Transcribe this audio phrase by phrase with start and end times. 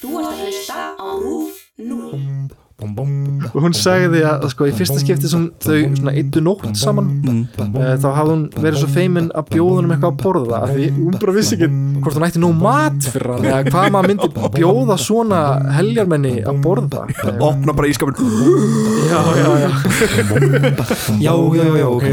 [0.00, 2.48] Þú ert að hlusta á RÚF 0.
[2.76, 7.94] og hún sagði að sko, í fyrsta skipti sem þau svona eittu nótt saman e,
[8.02, 11.16] þá hafði hún verið svo feimin að bjóða honum eitthvað að borða af því hún
[11.22, 11.68] bara vissi ekki
[12.04, 14.28] hvort hún ætti nú mat fyrir hann eða hvað maður myndi
[14.58, 15.40] bjóða svona
[15.78, 17.06] heljarmenni að borða.
[17.48, 18.12] Opna bara ískapin
[19.08, 19.70] já, já, já.
[21.24, 22.06] Já, já, já, ok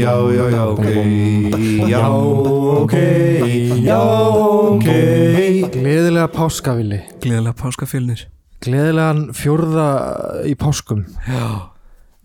[0.00, 0.88] já, já, já, ok.
[1.90, 2.04] Já,
[2.80, 2.96] ok.
[3.84, 4.00] Já,
[4.72, 4.88] ok
[5.68, 8.24] gleðilega páskavili gleðilega páskafélnir
[8.60, 9.86] gleðilegan fjórða
[10.48, 11.06] í páskum.
[11.24, 11.72] Já,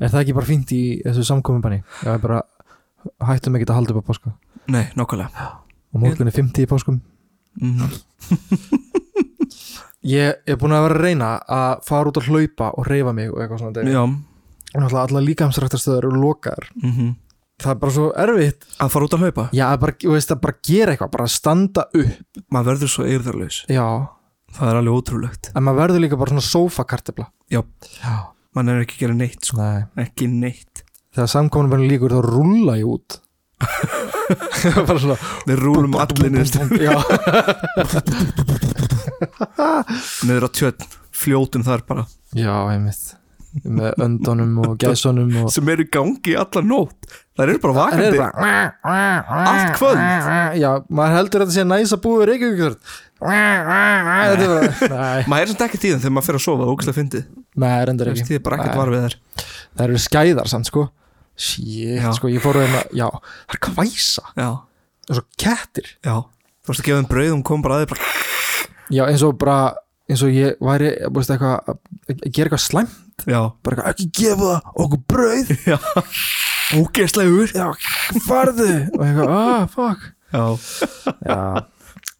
[0.03, 2.41] er það ekki bara fínt í þessu samkominbanni já, bara
[3.23, 4.33] hættum ekki að halda upp á páska.
[4.73, 5.45] Nei, nákvæmlega.
[5.95, 7.01] Og morgun er 50 í páskum.
[7.55, 7.87] Mm.
[10.03, 13.29] ég er búin að vera að reyna að fara út að hlaupa og reyfa mig
[13.31, 16.67] og eitthvað svona já, og náttúrulega alla líkamsræktarstöður eru lokaðar.
[16.83, 17.13] Mhm
[17.63, 18.65] það er bara svo erfitt.
[18.83, 19.45] Að fara út að hlaupa?
[19.55, 22.41] Já, að bara, veist, að bara gera eitthvað, bara standa upp.
[22.53, 23.57] Maður verður svo eirðarlaus.
[23.71, 23.85] Já,
[24.57, 25.51] það er alveg ótrúlegt.
[25.55, 27.61] En maður verður líka bara svona sofakartefla já,
[28.01, 28.15] já,
[28.57, 29.59] mann er ekki að gera neitt sko.
[29.61, 29.79] nei.
[30.05, 30.75] Ekki neitt.
[31.15, 33.21] Þegar samkominbanni líkur þá rúlla ég út.
[34.75, 35.15] Bara svona
[35.47, 36.73] við rúlum allir niður.
[36.81, 36.95] já,
[40.27, 42.03] niður á tjötn fljótum þar bara.
[42.35, 43.13] já, einmitt
[43.63, 47.07] með öndunum og gæsunum og sem eru gangi alla nótt.
[47.35, 48.19] Það eru bara Það er vakandi.
[48.19, 50.01] bara Allt kvöld?
[50.59, 52.21] Já, maður heldur að þetta sé næs að búið
[53.25, 56.97] Nei, maður er samt ekki tíðan þegar maður fer að sofa ógæslega
[57.89, 58.27] reyndar Þess ekki.
[58.29, 58.79] tíð er bara ekkert Nei.
[58.81, 59.15] var við þær.
[59.75, 60.83] Það eru skæðar samt sko.
[61.35, 64.25] Shit, sko, ég fór að hérna Já, það er kvæsa
[65.21, 65.89] og kettir.
[66.05, 66.15] Já.
[66.63, 68.11] Þú varst að gefa þeim brauð og hún kom bara að þið bara
[68.95, 69.57] Já, eins og bara
[70.09, 71.75] eins og ég væri, búist eitthvað að
[72.13, 75.47] að gera eitthvað slæmt já, bara ekki gefa okkur brauð.
[77.55, 77.67] Já,
[78.25, 78.69] farðu.
[78.97, 80.01] Og eitthvað, ah, fuck.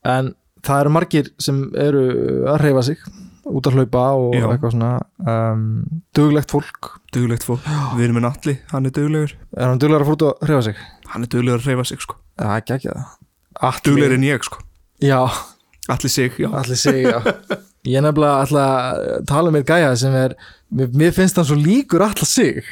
[0.06, 0.34] En
[0.66, 2.04] það eru margir sem eru
[2.52, 3.02] að hreyfa sig
[3.46, 4.46] út að hlaupa og Já.
[4.52, 4.92] eitthvað svona
[5.34, 5.66] um,
[6.18, 6.92] duglegt fólk.
[7.14, 7.66] Duglegt fólk.
[7.98, 9.34] Við erum með Natli, hann er duglegur.
[9.58, 10.78] Er hann duglegur að fór út að hreyfa sig?
[11.16, 12.18] hann er duglegur að reyfa sig sko.
[12.40, 14.64] Já, ekki ekki það duglegur en ég sko.
[15.04, 15.20] Já,
[15.92, 16.50] allir sig, já.
[16.52, 17.20] Allir sig, já
[17.86, 20.36] Ég er nefnilega alltaf að tala með gæja sem er,
[20.74, 22.64] mér, mér finnst hann svo líkur allir sig.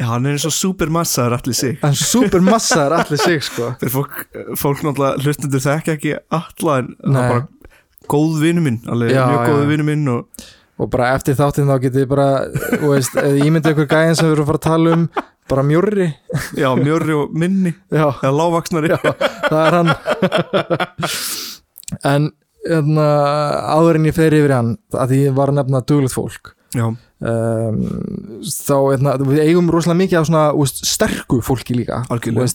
[0.00, 1.76] Já, hann er eins og supermassaður allir sig.
[1.82, 3.68] Hann er allir sig sko.
[3.82, 4.16] Þegar fólk,
[4.58, 7.22] fólk náttúrulega hlustundur þekka ekki alla en það Nei.
[7.22, 7.46] er bara
[8.12, 9.52] góð vinnu minn alveg Já, mjög já.
[9.52, 10.48] góð vinnu minn og
[10.82, 12.28] og bara eftir þáttinn þá getið bara
[12.80, 15.04] þú veist, eða ég myndi ykkur gæjan sem við erum að fara að tala um
[15.52, 16.06] bara mjörri
[16.58, 19.92] já, mjörri og minni Já, eða lágvaksnari það er hann.
[22.08, 22.30] En
[22.62, 27.80] áður en ég fer yfir hann að því ég var að nefna duglegt fólk um,
[28.46, 32.02] þá hérna, við eigum rosalega mikið af svona úst, sterku fólki líka.
[32.08, 32.46] Þú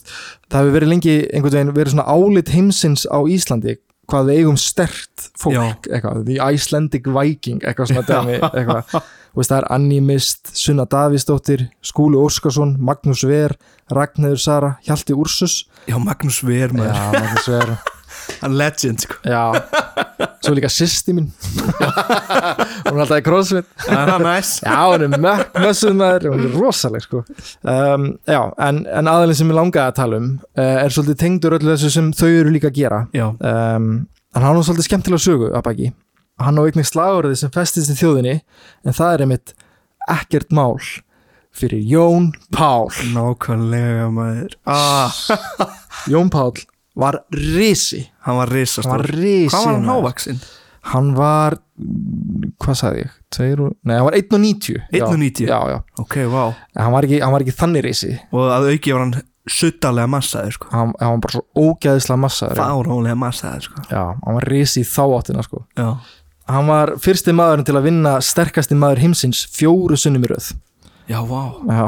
[0.47, 4.57] það hefur verið lengi einhvern veginn verið svona álit heimsins á Íslandi hvað við eigum
[4.59, 8.93] stert fólk eitthvað, the Icelandic Viking eitthvað svona dæmi eitthvað.
[9.37, 13.57] Veist, það er Annie Mist, Sunna Davíðsdóttir Skúli Óskarsson, Magnús Ver
[13.93, 15.65] Ragnhildur Sara, Hjalti Úrsus.
[15.85, 17.75] Já, Magnús Ver Já, Magnús Ver
[18.41, 19.17] hann legend sko.
[19.27, 19.43] Já,
[20.45, 21.29] svo líka sýsti mín.
[21.77, 23.69] Hún er alltaf í crossfit.
[23.85, 24.53] Það er hann næs.
[24.63, 27.23] Já, hún er mökk mössuð maður hún er rosaleg sko.
[27.63, 31.57] Um, Já, en, en aðalinn sem ég langaði að tala um uh, er svolítið tengdur
[31.59, 33.03] öllu þessu sem þau eru líka að gera.
[33.17, 33.89] Um,
[34.37, 35.93] hann var svolítið skemmtilega sögu að baki
[36.37, 38.35] hann á einnig slagurði sem festist í þjóðinni
[38.85, 39.53] en það er einmitt
[40.13, 40.77] ekkert mál
[41.57, 42.91] fyrir Jón Pál.
[43.15, 44.53] Nákvæmlega maður.
[44.69, 45.09] Ah,
[46.11, 46.53] Jón Pál
[46.97, 48.03] var risi.
[48.25, 50.41] Hann var risast hann var risi hvað var hann hávaksinn?
[50.87, 51.57] hann var
[52.63, 53.15] hvað sagði ég?
[53.33, 55.49] Tveir og, nei, hann var 1.90 1,90?
[55.49, 58.13] já, já, ok, En hann var ekki, hann var ekki þannig risi.
[58.31, 60.69] Og að auki var hann suttalega massaður sko.
[60.71, 62.61] Hann, hann var bara svo ógæðislega massaður.
[62.61, 62.63] Já.
[62.63, 63.83] fárónlega massaður sko.
[63.91, 65.63] Já, hann var risi í þá áttina sko.
[65.77, 65.89] já,
[66.47, 70.53] hann var fyrsti maðurinn til að vinna sterkasti maður heimsins fjóru sunnum í röð.
[71.07, 71.41] Já, vá.
[71.67, 71.85] Já.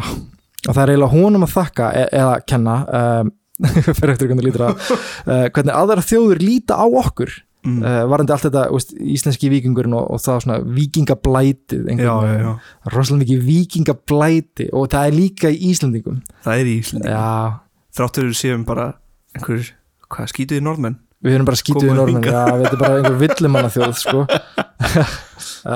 [0.67, 3.31] og það er eiginlega honum að þakka e eða kenna um,
[3.97, 7.33] fyrir eftir hvernig lítur að uh, hvernig aðra þjóður líta á okkur.
[7.59, 7.81] Mm.
[7.83, 14.69] uh, varandi allt þetta úst, íslenski vikingurinn og, og það svona vikingablætið rosalega mikið vikingablæti
[14.71, 17.59] og það er líka í Íslandingum það er í Íslandi já,
[17.99, 18.85] þráttur við séum bara
[19.35, 19.73] einhver,
[20.07, 20.95] hvað skýtuði norðmenn?
[21.19, 24.23] Við erum bara Komum norðmenn já, við erum bara einhver villumanna þjóð sko.
[25.67, 25.75] uh,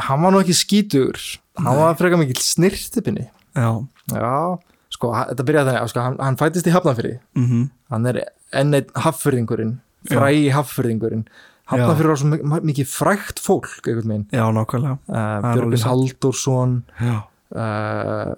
[0.08, 1.22] hann var nú ekki skítur
[1.60, 3.70] hann var frekar mikill snirtipinni já,
[4.10, 4.58] já,
[4.90, 7.70] sko, þetta byrjaði þannig sko, hann, hann fættist í Hafnarfyrir mhm.
[7.92, 8.24] Hann er
[8.56, 9.78] enn einn haffyrðingurinn
[10.10, 11.24] frægi haffyrðingurinn
[11.70, 14.28] Hafnarfyrir var svo mi- mikið frægt fólk einhvern veginn.
[15.06, 15.86] Uh, satt.
[15.86, 16.72] Halldórsson.
[16.98, 17.16] Já,
[17.54, 18.32] uh,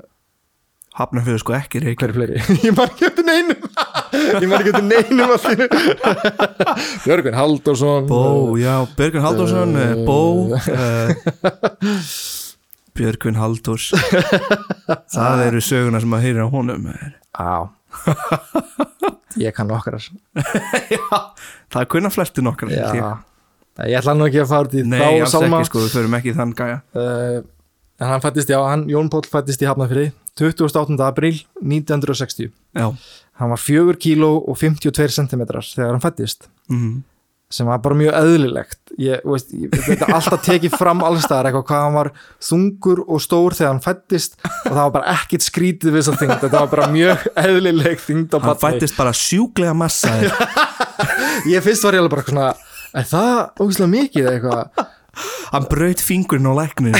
[0.98, 1.80] Hafnarfjörður sko ekki
[2.18, 2.42] fleiri?
[2.66, 3.64] ég man ekki eftir neinum.
[4.12, 5.64] Ég man ekki eftir neinum allir
[7.06, 8.10] Björgvin Halldórsson.
[8.10, 10.60] Bó, já, Björgvin Halldórsson uh, Bó uh,
[12.98, 13.90] Björgvin Halldórs.
[15.14, 16.90] Það eru söguna sem að heyra á honum
[17.32, 17.72] á
[19.44, 21.18] ég kann okkar Já,
[21.72, 22.88] það kunna flesti nokkar já.
[22.96, 23.96] Ég.
[23.98, 26.34] ætla nú ekki að fara út í Nei, þá Salma ekki sko, við förum ekki
[26.36, 26.80] þann gæja.
[26.96, 27.38] Uh,
[28.02, 30.10] hann fættist, já, hann, Jón Páll fættist í Hafnafyrði
[30.40, 30.96] 28.
[31.04, 32.86] apríl 1960 Já,
[33.40, 36.48] hann var 4 kíló og 52 centimetrar þegar hann fættist.
[36.72, 37.02] Mm.
[37.52, 38.80] Sem var bara mjög eðlilegt.
[39.00, 42.10] Ég, þú veist, ég, þetta er alltaf tekið fram allstaðar eitthvað hvað hann var
[42.48, 46.20] þungur og stór þegar hann fættist og það var bara ekkit skrítið við þess að
[46.22, 46.40] þyngd.
[46.46, 50.12] Þetta var bara mjög eðlileg þyngd á hann fættist bara sjúklega massa
[51.52, 52.48] ég fyrst var ég alveg bara eitthvað svona
[52.92, 54.90] er það ógæslega mikið eða eitthvað?
[55.52, 56.96] Hann braut fingurinn á læknir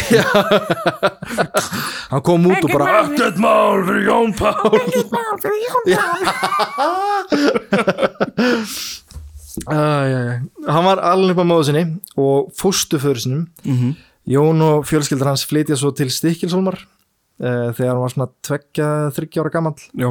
[2.13, 4.53] hann kom út og bara ekkert mál fyrir Jón Pál.
[5.89, 6.85] Æ,
[9.67, 11.85] hann var alveg upp á móðu sinni
[12.17, 13.47] og fóstuföður sinum.
[13.65, 13.97] Mm -hmm.
[14.27, 16.79] Jón og fjölskyldur hans flytja svo til Stikkilsólmar
[17.43, 19.81] uh, þegar hann var svona tveggja, þryggja ára gamall.
[19.99, 20.09] Já,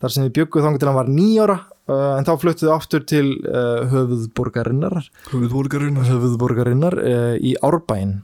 [0.00, 1.58] þar sem við bjögguð þangar til hann var nýjára
[1.90, 5.10] uh, en þá fluttuðu aftur til uh, höfuðborgarinnar.
[5.32, 8.22] Höfuðborgarinn höfuðborgarinnar uh, í Árbæin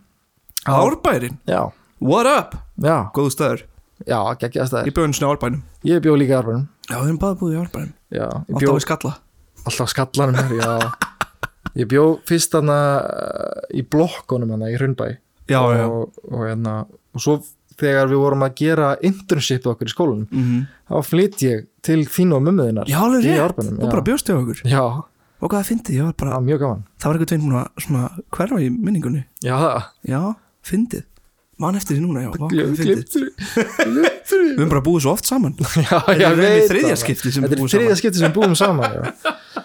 [0.64, 2.54] Árbærin, já, what up?
[2.80, 3.66] já, Góðu staður,
[4.06, 5.62] já, geggjaða staðir ég bjóði henni á Árbænum.
[5.84, 6.64] Ég bjó líka Árbænum.
[6.88, 7.92] Já, við erum báði búið í Árbænum.
[8.08, 9.12] Já, Alltaf bjó í skalla
[9.64, 10.72] alltaf skallanum hér, já.
[11.74, 12.78] Ég bjó fyrst hana
[13.74, 15.16] í blokkonum hana í Hrundbæ
[15.50, 15.86] Já, og, já.
[16.30, 16.74] Og, hérna,
[17.14, 17.38] og svo
[17.80, 20.66] þegar við vorum að gera internship okkur í skólanum mm -hmm.
[20.88, 24.62] þá flytt ég til þín og mömmuðinnar Já, alveg rétt, og bara bjóst hjá okkur?
[24.64, 25.04] Já,
[25.44, 26.84] Og hvað það fyndið, ég var bara var mjög gaman.
[26.98, 29.24] Það var eitthvað tveinn svona hverfa í minningunni.
[29.44, 29.56] Já,
[30.08, 30.20] Já,
[30.64, 31.02] fyndið
[31.62, 35.54] Man eftir því núna, já, glemtur Við höfum bara búið svo oft saman.
[35.84, 38.96] Já, Þetta ég er þriðja skipti sem þetta er þriðja skipti sem við búum saman
[38.96, 39.62] já.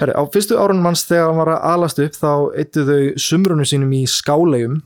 [0.00, 3.68] Herri, á fyrstu árunum hans þegar hann var að alast upp þá eittu þau sumrunum
[3.68, 4.78] sínum í skálegjum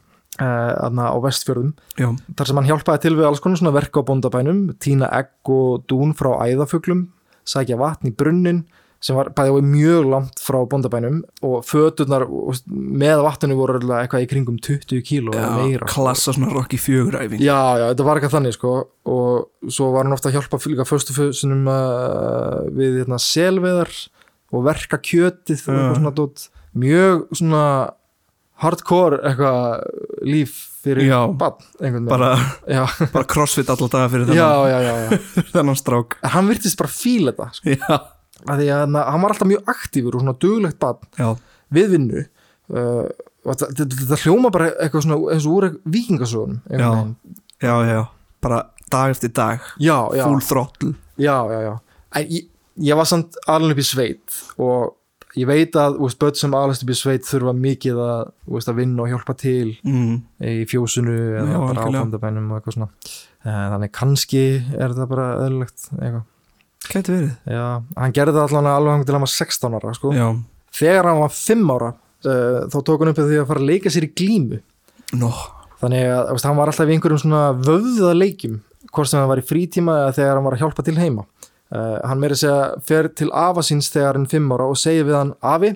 [0.43, 2.09] uh, á vestfjörðum Já,
[2.39, 5.85] þar sem hann hjálpaði til við alls konar svona verk á bóndabænum, tína egg og
[5.91, 7.07] dún frá æðafuglum,
[7.47, 8.65] sækja vatn í brunnin
[9.05, 14.29] sem var bæði mjög langt frá bóndabænum og föturnar og með vatninu voru eitthvað í
[14.31, 15.89] kringum 20 kíló eða meira.
[15.93, 18.73] klassa svona Rocky fjöguræfing Já, já, þetta var eitthvað þannig sko.
[19.05, 23.93] Og svo var hann ofta að hjálpa líka fyrstu fyrsunum uh, við hérna, selveðar
[24.55, 26.47] og verka kjötið og eitthvað svona dót.
[26.81, 27.65] Mjög svona
[28.65, 29.85] hardcore eitthvað
[30.25, 31.21] líf fyrir Já.
[31.37, 32.33] bann bara,
[33.13, 35.21] bara crossfit alla daga fyrir þennan, já, já,
[35.59, 36.19] þennan strák.
[36.25, 37.77] En hann virtist bara fíla þetta sko.
[37.77, 37.99] Já,
[38.43, 41.29] að því að hann var alltaf mjög aktífur og svona duglegt bann já,
[41.75, 42.25] við vinnu.
[42.73, 43.07] Uh,
[43.45, 46.91] þetta, hljóma bara eitthvað svona eins og úr vikingasögunum Já.
[47.61, 48.01] já, já
[48.45, 48.61] bara
[48.93, 50.95] dag eftir dag, já, já, full throttle.
[51.17, 51.79] Já, já, já.
[52.15, 56.37] En ég, ég var samt alveg upp í sveit og ég veit að veist, börn
[56.39, 60.13] sem alveg upp í sveit þurfa mikið að, veist, að vinna og hjálpa til mm.
[60.51, 62.05] í fjósunu eða Já, bara algjörlega.
[62.05, 62.91] ábandabænum og eitthvað svona.
[63.45, 66.23] Eh, þannig kannski er þetta bara eðlilegt eitthvað
[66.91, 67.33] Gæti verið.
[67.49, 67.65] Já,
[67.97, 70.13] hann gerði það allan alveg þangað til hann var 16 ára sko.
[70.15, 70.27] Já,
[70.79, 73.93] þegar hann var 5 ára uh, þá tók hann upp því að fara að leika
[73.95, 74.61] sér í glímu.
[75.21, 75.31] Nó,
[75.83, 78.61] þannig að veist, hann var alltaf í einhverjum svona vöðða leikjum
[78.95, 81.27] hvort sem hann var í frítíma eða þegar hann var að hjálpa til heima.
[81.75, 85.09] Uh, hann meiri segja fer til afa síns þegar hann er 5 ára og segir
[85.09, 85.73] við hann afi,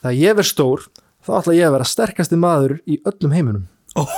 [0.00, 0.86] þegar ég verð stór
[1.26, 3.64] þá ætla ég að vera sterkasti maður í öllum heiminum.
[3.96, 4.10] Og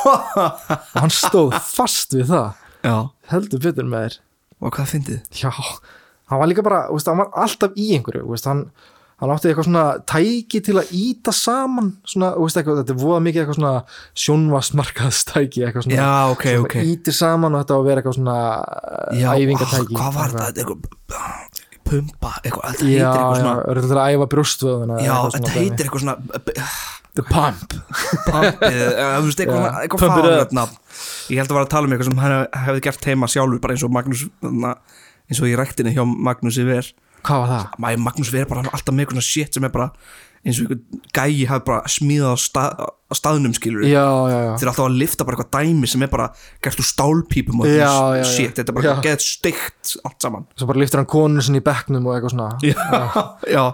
[0.99, 2.65] hann stóð fast við það.
[2.83, 2.97] Já.
[3.31, 4.17] Heldur betur með þér.
[4.59, 5.21] Og hvað fyndið?
[5.39, 5.53] Já,
[6.31, 8.65] hann var líka bara, veist, hann var alltaf í einhverju, veist, hann,
[9.19, 13.23] hann átti eitthvað svona tæki til að íta saman, svona, veist, eitthvað, þetta er voða
[13.27, 13.75] mikið eitthvað svona
[14.25, 18.19] sjónvastmarkaðstæki, eitthvað svona, Já, ok, sem ok ítir saman og þetta á að vera eitthvað
[18.21, 18.37] svona
[19.19, 19.99] Já, æfingatæki.
[19.99, 20.67] Hvað var þetta?
[20.67, 24.97] Eitthvað Pumpa, eitthvað, þetta Já, heitir eitthvað já, svona er þetta til að æfa brjóstvöðuna.
[25.01, 26.17] Já, þetta svona heitir eitthvað svona
[27.19, 27.73] The Pump.
[28.29, 30.77] Pumpið, eða, þú veist, eitthvað, Já, pump nafn.
[31.33, 32.35] Ég held að vera að tala um eitthvað sem hann
[32.67, 34.27] hefði gert heima sjálfur bara eins og Magnús
[35.29, 36.93] eins og í ræktinni hjá Magnúsi Ver
[37.27, 37.69] Hvað var það?
[37.83, 39.91] Mæ, Magnús Ver bara alltaf með eitthvað shit sem er bara
[40.47, 40.79] eins og einhver
[41.17, 42.77] gæi hafi bara smíðað á, stað,
[43.11, 44.51] á staðnum skilur Já, já, já.
[44.55, 46.29] þeir eru alltaf að lifta bara eitthvað dæmi sem er bara
[46.65, 48.29] gert úr stálpípum og eitthvað já.
[48.31, 49.03] shit, þetta er bara Já.
[49.09, 52.49] geðt steikt allt saman Svo bara liftir hann konun sinni í bekknum og eitthvað svona.
[52.63, 52.79] já,
[53.57, 53.65] já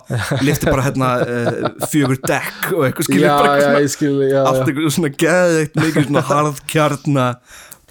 [0.49, 6.09] lifti bara hérna uh, fjögur dekk og eitthvað skilur eitthvað allt eitthvað svona geðveikt mikið
[6.09, 7.29] svona harðkjarna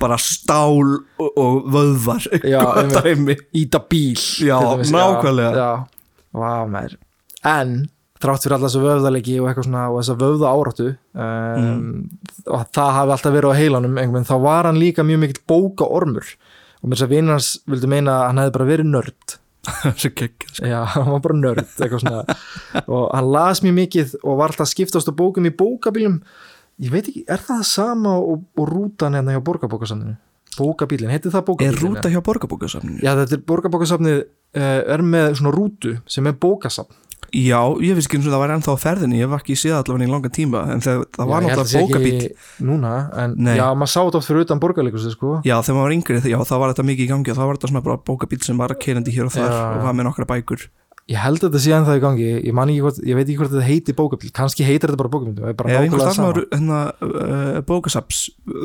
[0.01, 2.27] bara stál og, vöðvar
[3.63, 4.19] Íta bíl.
[4.43, 4.57] Já,
[4.89, 5.51] nákvæmlega.
[5.53, 5.71] Já,
[6.33, 6.95] já.
[7.43, 7.75] En
[8.23, 11.85] þrátt fyrir alla þessu vöfðalegi og og þessa vöfða áráttu um,
[12.47, 16.29] og það hafi alltaf verið á heilanum veginn, þá var hann líka mjög mikill bókaormur
[16.83, 19.35] og mér þess að vinur hans vildi meina að hann hefði bara verið nörd
[20.03, 20.29] sko.
[20.67, 21.75] já, hann var bara nörd
[22.95, 26.21] og hann las mjög mikið og var alltaf að skiptast á bókum í bókabílum
[26.83, 30.17] ég veit ekki, er það það sama og, og rútan hérna hjá borgarbókasamninu
[30.53, 31.79] bókabílinn, heitir það Er bókabílinn?
[31.81, 32.99] rúta hjá borgarbókasafninu?
[33.01, 36.99] Já, þetta er borgarbókasafnið uh, er með svona rútu sem er bókasafn
[37.33, 39.73] Já, ég finnst ekki eins og það var ennþá á ferðinni Ég hef ekki séð
[39.79, 42.91] allavega í langan tíma En það, það var Já, náttúrulega bókabíl núna,
[43.23, 43.55] en Nei.
[43.57, 45.31] já, maður sá þetta oft fyrir utan borgarleikus sko.
[45.41, 47.57] Já, þegar maður var yngri, já, þá var þetta mikið í gangi og þá var
[47.57, 49.63] þetta svona bara bókabíl sem var keirandi hér og þar Já.
[49.79, 50.67] og var með nokkra bækur
[51.11, 53.51] ég held að þetta sé ennþá í gangi ég, ekki hvort, ég veit ekki hvort
[53.51, 56.53] þetta heiti bókabíl kannski heitir þetta bara bókabíl það er Ef einhver starfsmaður sama.
[56.55, 58.19] hérna, uh, bókasaps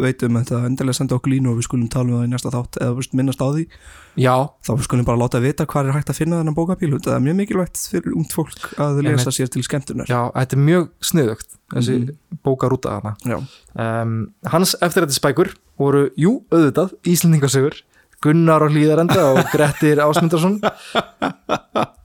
[0.05, 2.53] veit um þetta, endilega senda okkur línu og við skulum tala um það í næsta
[2.55, 3.65] þátt eða minnast á því
[4.23, 7.25] já, þá skulum bara láta vita hvað er hægt að finna þennan bókabíl það er
[7.27, 9.39] mjög mikilvægt fyrir ungt fólk að lesa Einmitt.
[9.41, 12.39] sér til skemmtunar já, þetta er mjög sniðugt þessi Mhm.
[12.47, 13.39] bókarúta Já.
[13.75, 17.75] um, hans eftirrættisbækur voru, jú, auðvitað Íslendingasögur,
[18.25, 20.59] Gunnar og Hlíðarenda og Grettir Ásmundarsson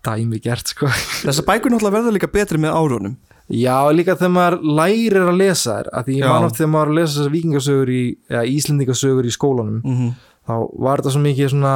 [0.04, 0.90] dæmi gert sko.
[1.24, 3.16] Þessar bækur náttúrulega verða líka betri með árunum.
[3.52, 6.94] Já, líka þegar maður lærir að lesa þær að því ég man oft þegar maður
[6.98, 10.12] lesa þessar vikingasögur í, eða íslendingasögur í skólanum mm -hmm.
[10.48, 10.56] þá
[10.86, 11.76] var þetta svo mikið svona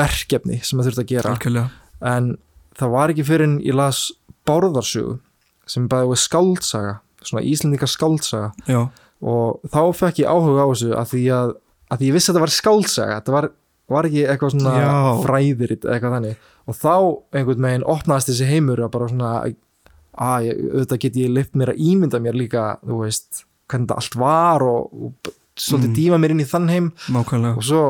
[0.00, 1.34] verkefni sem maður þurfti að gera.
[1.34, 1.68] Algjörlega.
[2.14, 2.30] En
[2.78, 4.04] það var ekki fyrir en ég las
[4.44, 5.18] Bárðarsögu
[5.66, 8.52] sem bæði var skáldsaga svona íslendinga skáldsaga.
[8.68, 8.88] Já,
[9.24, 11.54] og þá fekk ég áhuga á þessu að því að,
[11.88, 13.48] að því ég vissi að þetta var skáldsaga þetta var,
[13.90, 14.92] var ekki eitthvað svona Já.
[15.24, 16.36] fræðiritt eða eitthvað þannig?
[16.64, 16.94] Og þá
[17.36, 21.82] einhvern veginn opnaðist þessi heimur að bara svona að auðvitað get ég lift mér að
[21.84, 25.96] ímynda mér líka þú veist, hvernig þetta allt var og, og svolítið Mm.
[25.98, 26.86] dífa mér inn í þann heim.
[27.14, 27.56] Nákvæmlega.
[27.58, 27.82] Og svo,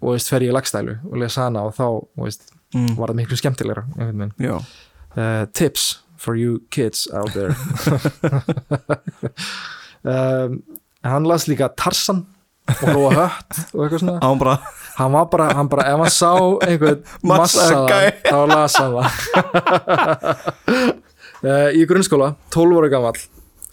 [0.00, 2.94] þú veist, fer ég í lagstælu og lesa hana og þá, þú veist, mm.
[2.96, 4.64] var það miklu skemmtilegra einhvern veginn.
[5.12, 7.52] Uh, tips for you kids out there.
[10.02, 10.64] Um,
[11.04, 12.24] hann las líka Tarsan
[12.80, 14.16] og Róa Hött og eitthvað svona.
[14.22, 14.56] Án bara
[14.96, 16.32] hann var bara, hann bara, ef hann sá
[16.66, 19.12] einhvern Massaða massaðan, þá las hann það.
[21.42, 23.22] Uh, í grunnskóla 12 ára gamall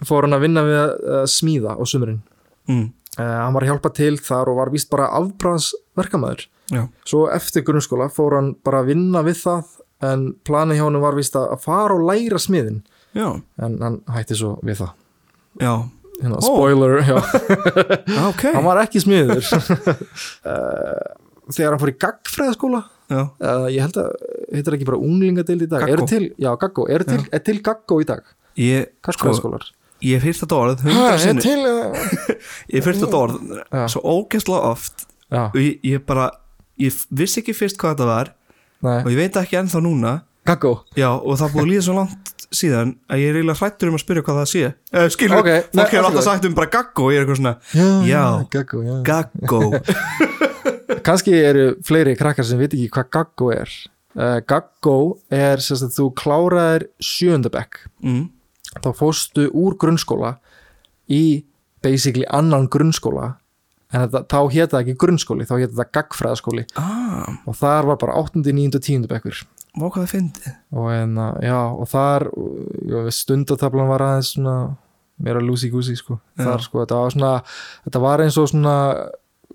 [0.07, 2.21] fór hann að vinna við að smíða á sumurinn
[2.69, 2.85] mm.
[3.19, 7.25] uh, hann var að hjálpa til þar og var víst bara afbræðs verkamæður Já, svo
[7.33, 9.75] eftir grunnskóla fór hann bara að vinna við það
[10.05, 12.83] en planið hjá hann var víst að að fara og læra smiðin
[13.17, 13.29] já,
[13.59, 14.91] en hann hætti svo við það.
[15.59, 15.73] Já,
[16.21, 18.45] hérna, spoiler, já, já ok.
[18.53, 19.41] Hann var ekki smiður.
[20.45, 20.95] Uh,
[21.55, 24.09] þegar hann fór í gagfræðaskóla Já, uh, ég held að,
[24.53, 25.81] heitir ekki bara unglingadeild í dag?
[25.81, 25.95] Gaggó.
[25.95, 28.27] eru til, já, gaggó, eru til, er til gaggó í dag?
[28.59, 29.31] Ég, sko,
[30.05, 30.21] ég
[30.75, 32.29] þetta er sinni til, uh,
[32.75, 33.81] Ég þetta orð Já.
[33.95, 36.29] svo ógeðslega oft já, og ég, ég bara,
[36.77, 38.31] ég vissi ekki fyrst hvað þetta var
[38.85, 40.13] og nei, ég veit ekki ennþá núna.
[40.47, 40.75] Gaggó.
[40.95, 43.91] Já, og það er búið að líða svo langt síðan að ég er eiginlega hrættur
[43.91, 46.57] um að spyrja hvað það sé uh, Skilur, Ok, nei, fólk hefur alltaf sagt um
[46.57, 47.53] bara gaggo og ég er eitthvað svona,
[48.07, 48.23] já,
[48.55, 49.61] gaggó, já gaggo
[51.07, 53.75] kannski eru fleiri krakkar sem veit ekki hvað gaggó er
[54.17, 54.97] uh, gaggó
[55.33, 58.23] er sérst að þú kláraðir sjöndabekk mm.
[58.79, 60.37] þá fóstu úr grunnskóla
[61.09, 61.43] í
[61.85, 63.35] basically annan grunnskóla
[63.89, 68.01] en þetta, þá hétt það ekki grunnskóli þá hétt það gaggfræðaskóli Ah, og þar var
[68.01, 68.43] bara 8.
[68.45, 68.67] 9.
[68.77, 69.07] og 10.
[69.09, 69.39] bekkur
[69.77, 70.53] vá hvað það fyndi.
[70.73, 70.89] Og,
[71.45, 72.27] já, og þar
[73.13, 74.57] stundatablan var aðeins svona
[75.19, 76.19] meira lúsi-gúsi sko.
[76.39, 77.31] Sko, þetta var svona
[77.85, 78.75] þetta var eins og svona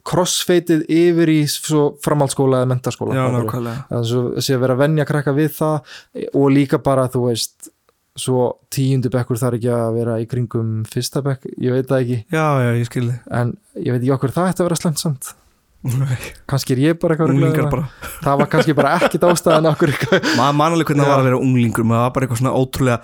[0.04, 1.38] crossfeitið yfir í
[2.04, 2.76] framhaldsskóla eða
[3.88, 5.94] það sé að vera að venja krakka við það
[6.34, 7.70] og líka bara þú veist
[8.20, 12.18] svo tíundu bekkur þarf ekki að vera í kringum fyrsta bekk, ég veit það ekki.
[12.30, 12.90] Já, já, ég
[13.40, 15.32] en ég veit ekki okkur það ætti að vera slemt samt
[16.48, 17.86] kannski er ég bara eitthvað bara.
[18.24, 19.92] Það var kannski bara ekkit ástæðan okkur
[20.38, 22.98] Maður man alveg hvernig það var að vera unglingur maður var bara eitthvað svona ótrúlega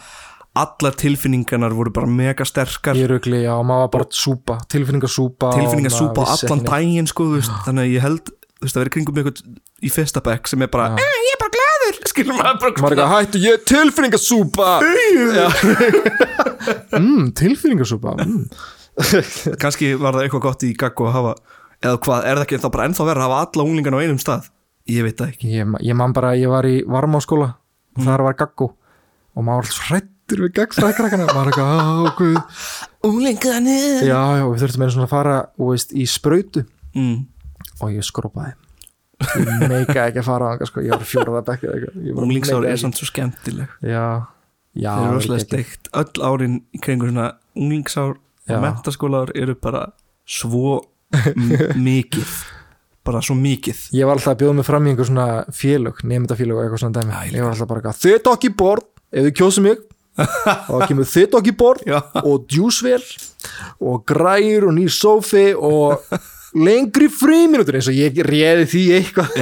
[0.61, 2.99] allar tilfinningarnar voru bara mega sterkar.
[2.99, 7.29] Í rugli, já, maður var bara súpa tilfinningasúpa tilfinningasúpa og maður vissi allan daginn sko,
[7.29, 9.45] þú veist, þannig að ég held þú veist, að vera kringum eitthvað
[9.81, 11.05] í fyrsta bekk sem er bara, Já.
[11.05, 14.69] eh, ég er bara glæður skilur maður bara maður er eitthvað hættu, ég er tilfinningasúpa.
[15.31, 15.47] Já.
[16.99, 18.45] mm, tilfinningasúpa mm.
[19.63, 21.39] kannski var það eitthvað gott í gaggo að hafa
[21.85, 24.21] eða hvað, er það ekki þá bara ennþá verið að hafa alla unglingarna á einum
[24.23, 24.49] stað?
[24.91, 25.51] Ég veit það ekki.
[25.55, 27.51] Ég, ég man bara ég var í varmáskóla
[27.97, 31.93] og þar var gaggó og maður var alltaf hrættur við gaggfræðkrakkana maður er eitthvað, á,
[32.19, 32.41] guð.
[33.11, 34.01] Unglingarnir.
[34.07, 36.65] Já, já, við þurftum einu svona að fara þú veist, í sprautu.
[36.91, 37.21] Mm.
[37.81, 38.57] og ég skrópaði
[39.21, 40.83] ég meika ekki að fara á sko.
[40.83, 41.99] ég var fjóraða bekk eða eitthvað.
[42.07, 42.83] Ég bara unglingsár meikaði er ekki.
[42.83, 43.75] samt svo skemmtileg.
[43.85, 44.05] Já,
[44.75, 45.91] já þeir eru það rosalega ekki- steikt.
[46.01, 48.15] Öll árin í kringu svona unglingsár
[48.51, 49.85] og mentaskólar eru bara
[50.27, 50.81] svo
[51.89, 52.33] mikið.
[53.07, 53.87] Bara svo mikið.
[53.97, 57.01] Ég var alltaf að bjóða mig fram í einhver svona félög nefndafélög og eitthvað svona
[57.01, 57.15] dæmi.
[57.15, 59.81] Já, ég var alltaf bara þið tók í borð ef þið kjósum mig
[60.21, 61.87] þá kemur tók í borð
[62.29, 63.05] og djúsvél
[63.81, 66.05] og græur og nýr sófi og
[66.57, 69.37] lengri fríminútur eins og ég réði því eitthvað.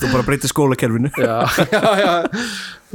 [0.00, 1.12] Þú bara breytir skólakerfinu.
[1.20, 1.36] Já,
[1.72, 2.14] já, já.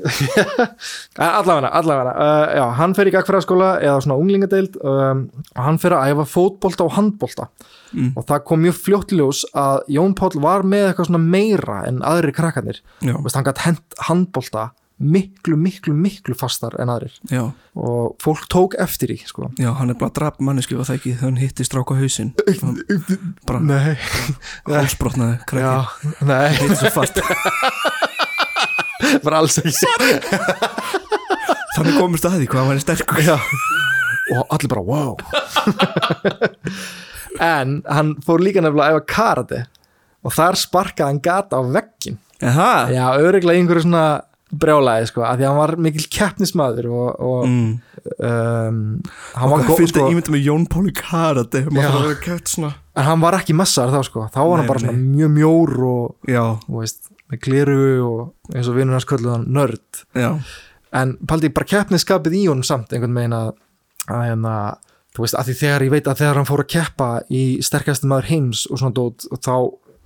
[1.21, 2.13] Allavega, allavega.
[2.15, 6.27] Uh, já, hann fer í gagfræðaskóla eða svona unglingadeild um, og hann fer að æfa
[6.31, 7.49] fótbolta og handbolta.
[7.91, 8.13] Mm.
[8.15, 11.81] og það kom mjög fljótt í ljós að Jón Páll var með eitthvað svona meira
[11.89, 13.59] en aðri Veist, hann gætt
[14.07, 14.69] handbolta
[15.01, 17.13] miklu, miklu, miklu fastar en aðrir.
[17.31, 17.43] Já,
[17.75, 19.49] og fólk tók eftir í sko.
[19.59, 22.31] já, hann er bara drap manneski og það ekki hann hitti stráka hausinn?
[23.47, 23.97] Bara Nei,
[24.69, 27.21] hálsbrotnaði já, krakki nei hitti svo fast.
[29.25, 29.87] Bara alls ekki.
[31.75, 33.21] Þannig komist að því hvað hann er sterkur.
[33.25, 33.37] Já.
[34.37, 35.17] og allir bara wow.
[37.41, 39.61] En hann fór líka nefnilega að æfa karate
[40.21, 44.03] og þar sparkaði hann gata á veggin já, öruglega í einhverju svona
[44.51, 47.69] brjálæði sko, af því að hann var mikil keppnismadur og, og mm.
[48.27, 48.81] um,
[49.37, 50.65] hann var góð finnst sko, það ímyndum með Jón
[52.17, 52.73] að kæft svona.
[52.91, 55.07] En hann var ekki messaður þá sko, þá var hann Nei, bara svona nei.
[55.15, 56.35] mjög mjór og,
[56.67, 57.79] og veist, með gliru
[58.09, 60.03] og eins og vinnur hans kölluð hann nörd.
[60.19, 60.31] Já,
[61.01, 63.53] en paldi bara keppniskapið í honum samt einhvern veginn að,
[64.11, 64.55] að hérna,
[65.15, 68.11] þú veist, að því þegar ég veit að þegar hann fór að keppa í sterkasti
[68.11, 69.55] maður heims og svona dót og þá,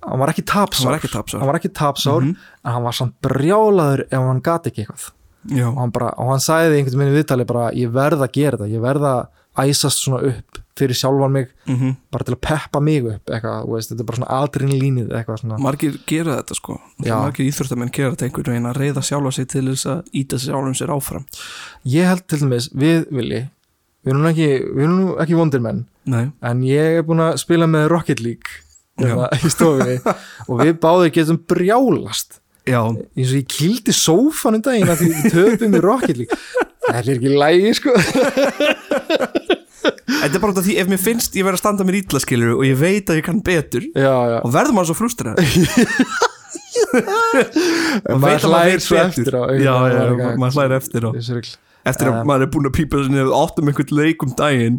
[0.06, 0.84] hann var ekki tapsár.
[0.86, 1.40] Hann var ekki tapsár.
[1.40, 2.36] Hann var ekki tapsár Mhm.
[2.64, 5.10] en hann var samt brjálaður ef hann gati ekki eitthvað.
[5.48, 8.56] Já, og hann, bara, og hann sagði einhvern í viðtali bara ég verð að gera
[8.56, 12.80] þetta, ég verð að æsast svona upp fyrir sjálfan mig mm bara til að peppa
[12.80, 15.58] mig upp eitthvað, veist, þetta er bara svona adrenalínið eitthvað svona.
[15.58, 16.80] Margir gera þetta sko.
[17.06, 20.74] Margir íþróttamenn gera þetta einhvern veginn að reyða sjálfa sig til þess að íta sjálfum
[20.76, 21.24] sér áfram.
[21.86, 23.48] Ég held til dæmis, við vilji
[24.04, 27.88] við erum nú ekki, ekki vondir menn nei, en ég er búin að spila með
[27.88, 28.50] Rocket League
[29.02, 29.98] í stofunni.
[30.48, 32.40] Og við báðir getum brjálast.
[32.66, 36.38] Já, eins og ég kildi sófan um daginn að því við töpum í Rocket League.
[36.86, 37.92] Það er ekki lægi sko.
[39.86, 42.18] Þetta er bara út af því ef mér finnst ég verið að standa mér ítla
[42.22, 45.38] skilur og ég veit að ég kann betur já, já, og verður maður svo frustrar
[48.06, 49.42] en maður hlægir svo eftir á.
[49.54, 50.02] Já, já,
[50.40, 51.10] maður hlægir eftir á.
[51.86, 54.78] eftir að Um, maður er búin að pípa þessi nefn áttum einhvern leik um daginn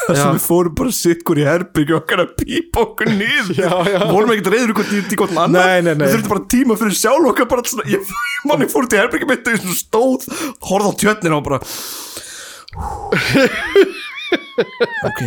[0.00, 3.62] þar sem við fórum bara hvort í herbyggju okkar að pípa okkur niður.
[4.10, 7.66] Vorum ekkert reyður hvort í hvort annar við þurftum bara tíma fyrir sjálf okkar bara
[7.70, 8.12] svona, ég,
[8.48, 10.28] manni fór til herbyggju mitt og stóð,
[10.70, 11.60] horfði á tjötnina og bara
[15.08, 15.24] ok.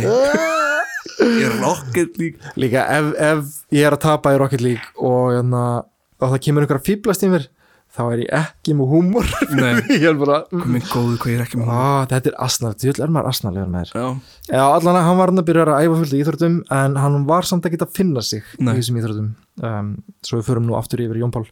[1.24, 5.34] Ég er rocket lík líka ef, ef ég er að tapa í Rocket League og,
[5.36, 5.64] hérna,
[6.20, 7.44] og það kemur einhverja fýblast í mér
[7.94, 9.28] þá er ég ekki með húmor.
[9.94, 13.04] Ég er bara minn góðu hvað ég er ekki með Á, þetta er asnalt, þú
[13.04, 14.06] er maður asnalegur með þér já,
[14.50, 17.18] Já, allan að hann var hann að byrja að æfa fullt í íþróttum en hann
[17.28, 18.72] var samt ekki að finna sig Nei.
[18.74, 19.30] í þessum íþróttum.
[19.62, 19.92] Um,
[20.26, 21.46] svo við förum nú aftur yfir Jón Pál.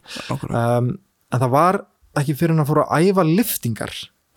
[0.51, 0.91] Um,
[1.31, 1.79] en það var
[2.19, 3.93] ekki fyrir hann að fóra að æfa liftingar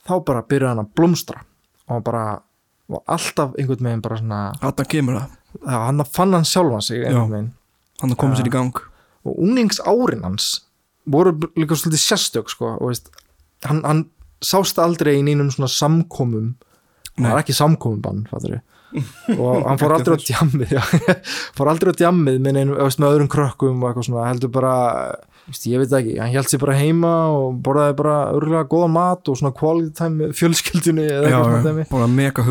[0.07, 1.43] þá bara byrjaði hann að blómstra
[1.91, 2.25] og bara
[2.87, 7.07] var alltaf einhvern veginn bara svona þarna kemur það, já, hann fann hann sjálfan sig
[7.11, 8.79] hann að koma sér í gang.
[9.27, 10.49] og unglingsárin hans
[11.11, 13.11] voru líka svolítið sérstök sko, og veist,
[13.67, 14.07] hann, hann
[14.45, 16.55] sást aldrei í neinum svona samkomum.
[17.17, 17.31] Nei.
[17.31, 18.61] var ekki samkomubann fattarðu.
[19.41, 20.75] og hann fór aldrei á djammið
[21.57, 24.27] fór aldrei á djammið með, neinum, veist, með öðrum krökkum og eitthvað svona.
[24.29, 24.75] Heldur bara,
[25.49, 28.91] veist, ég veit það ekki hann held sér bara heima og borðaði bara örgulega góða
[28.95, 32.47] mat og svona quality time með fjölskyldunni eða eitthvað svona bara mega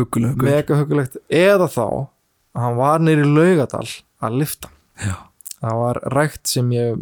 [0.80, 3.86] hugulegt, eða þá að hann var neyri laugadal
[4.24, 4.70] að lifta
[5.02, 5.16] já,
[5.60, 6.96] það var rækt sem ég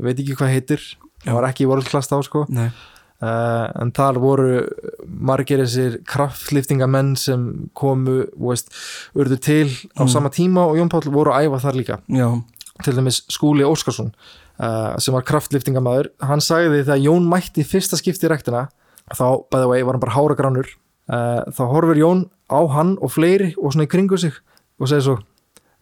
[0.00, 0.86] veit ekki hvað heitir.
[1.24, 2.46] Það var ekki world class þá sko.
[3.20, 4.62] Uh, en þar voru
[5.04, 7.42] margir þessir kraftliftingamenn sem
[7.76, 8.70] komu veist,
[9.12, 10.08] urðu til á Mm.
[10.08, 11.98] sama tíma og Jón Páll voru að æfa þar líka.
[12.08, 12.42] Já,
[12.82, 14.14] til dæmis Skúli Óskarsson
[14.58, 18.70] uh, sem var kraftliftingamæður hann sagði þegar Jón mætti í fyrsta skipti í rektina
[19.12, 20.68] þá bæði vegi var hann bara hára grannur
[21.12, 24.32] uh, þá horfir Jón á hann og fleiri og svona í kringu sig
[24.80, 25.18] og segir svo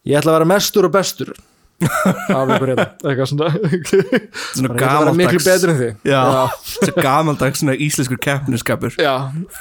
[0.03, 1.31] ég ætla að vera mestur og bestur
[1.87, 3.49] af ykkur hérna eitthvað svona.
[4.55, 4.73] Svona
[5.79, 6.23] þið já,
[6.73, 9.13] svona gamaldags svona íslenskur keppniskapur Já,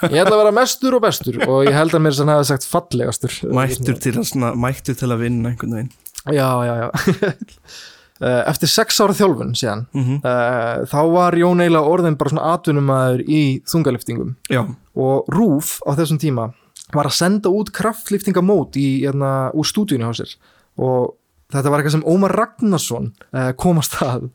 [0.09, 2.66] ég ætla að vera mestur og bestur og ég held að mér sem hefði sagt
[2.70, 3.38] fallegastur.
[3.54, 5.94] Mættur til að, svona, mættur til að vinna einhvern veginn.
[6.35, 6.90] Já, já, já.
[8.18, 12.48] Eh, Eftir sex ára þjálfun síðan mm uh, þá var Jón eiginlega orðin bara svona
[12.57, 14.33] atvinnumæður í þungaliftingum.
[14.50, 14.64] Já,
[14.98, 16.48] og Rúf á þessum tíma
[16.96, 20.35] var að senda út kraftliftingamót í, hérna, úr stúdíunni á sér.
[20.83, 21.14] Og
[21.54, 24.28] þetta var eitthvað sem Ómar Ragnarsson uh, komast að.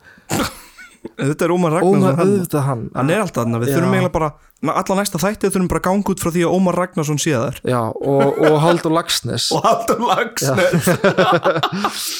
[1.04, 2.84] Þetta er Ómar Ómar Ragnarsson hann, auðvitað hann.
[2.96, 3.78] Hann er alltaf hann, við Já.
[3.78, 4.30] þurfum eiginlega bara
[4.74, 7.60] alla næsta þætti þurfum bara ganga út frá því að Ómar Ragnarsson sé þar.
[7.68, 10.88] Já, og, og Haldur Lagsnes og Haldur Lagsnes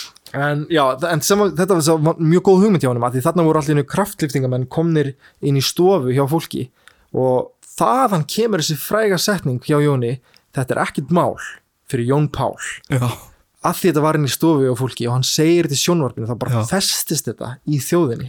[0.34, 3.86] En já, en sem, þetta var mjög góð hugmynd hjá að því þarna voru allir
[3.86, 5.12] kraftliftingamenn komnir
[5.46, 6.64] inn í stofu hjá fólki.
[7.14, 10.16] Og þaðan kemur þessi fræga setning hjá Jóni
[10.58, 11.38] þetta er ekkit mál
[11.90, 12.58] fyrir Jón Pál.
[12.90, 13.06] Já,
[13.64, 16.28] að því þetta var inn í stofu og fólki og hann segir þetta í sjónvarpinu
[16.30, 16.64] þá bara Já.
[16.74, 18.28] festist þetta í þjóðinni.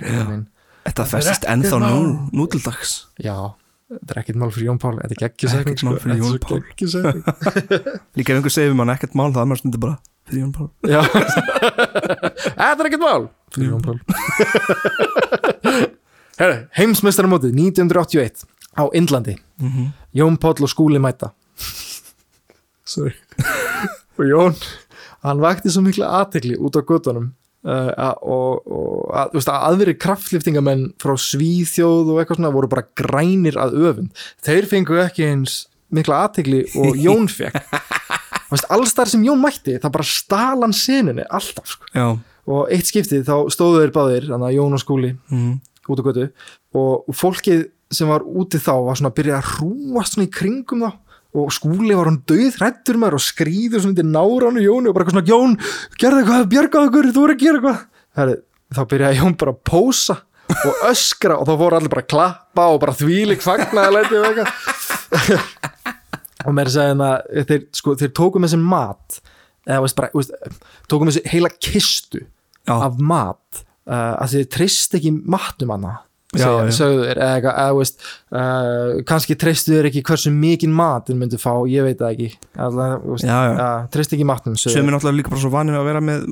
[0.85, 2.01] Þetta festist ennþá nú,
[2.37, 2.91] nútildags.
[3.23, 3.37] Já,
[3.93, 5.99] þetta er ekkert mál fyrir Jón Pál þetta er geggjusækning Pál.
[6.45, 6.61] Pál
[8.19, 9.97] Líka ef einhver segir mann ekkert mál það annars myndi bara
[10.29, 10.69] fyrir Jón Pál.
[12.55, 13.25] Þetta er ekkert mál.
[13.55, 13.99] Fyrir Jón Pál.
[16.41, 18.45] Herra, heimsmeistaramótið 1981
[18.75, 19.35] á Indlandi.
[19.63, 19.85] Mhm.
[20.17, 21.29] Jón Páll og Skúli mæta.
[22.85, 23.15] Sorry.
[24.19, 24.53] Og Jón,
[25.25, 27.31] hann vakti svo mikla aðtekli út á göttunum
[27.65, 32.87] uh, og, og að, veist, að aðveri kraftliftingamenn frá Svíþjóð og eitthvað svona voru bara
[32.99, 34.25] grænir að öfund.
[34.45, 37.61] Þeir fengu ekki eins mikla aðtekli og Jón fekk
[38.45, 42.09] Þú veist, alls þar sem Jón mætti það bara stalan sinunni alltaf sko.
[42.45, 45.55] Og eitt skiptið þá stóðu þeir báðir Jón og Skúli mm.
[45.89, 46.27] út á götu.
[46.77, 50.85] Og fólkið sem var úti þá var svona að byrja að rúast svona í kringum
[50.85, 50.91] þá
[51.35, 54.95] og skúli var hann döð hrættur maður og skrýður svona til náran og Jóni og
[54.97, 55.57] bara eitthvað svona Jón,
[55.99, 57.83] gerðu eitthvað, bjargaðu okkur, þú voru að gera eitthvað.
[58.21, 58.37] Herri,
[58.77, 60.17] þá byrjaði Jón bara að pósa
[60.55, 65.51] og öskra og þá fóru allir bara að klappa og bara þvílik fagnaði og eitthvað.
[66.45, 67.11] Og mér segja hérna
[67.49, 69.21] þeir, sko, þeir tóku með sér mat
[69.65, 70.35] eða veist bara, veist,
[70.93, 72.75] tóku með sér heila kistu Já.
[72.75, 75.95] af mat uh, að þið treyst ekki matnum hana
[76.41, 76.75] Já, já.
[76.77, 81.19] sögðu þér eða eitthvað, eða veist uh, kannski treystu þér ekki hversu mikinn mat þið
[81.23, 82.29] myndu fá, ég veit það ekki.
[83.25, 83.41] Já.
[83.95, 86.25] treyst ekki matnum Sem er náttúrulega líka bara svo vanir að vera með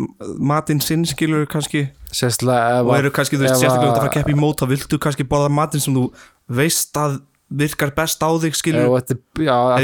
[0.53, 1.87] matinn sinn skilur kannski.
[2.13, 4.63] Sérstaklega ef og eru kannski þú veist sérstaklega út að fara að keppa í mót
[4.63, 6.09] þá viltu kannski borða matinn sem þú
[6.53, 7.21] veist að
[7.53, 9.17] virkar best á þig skilur að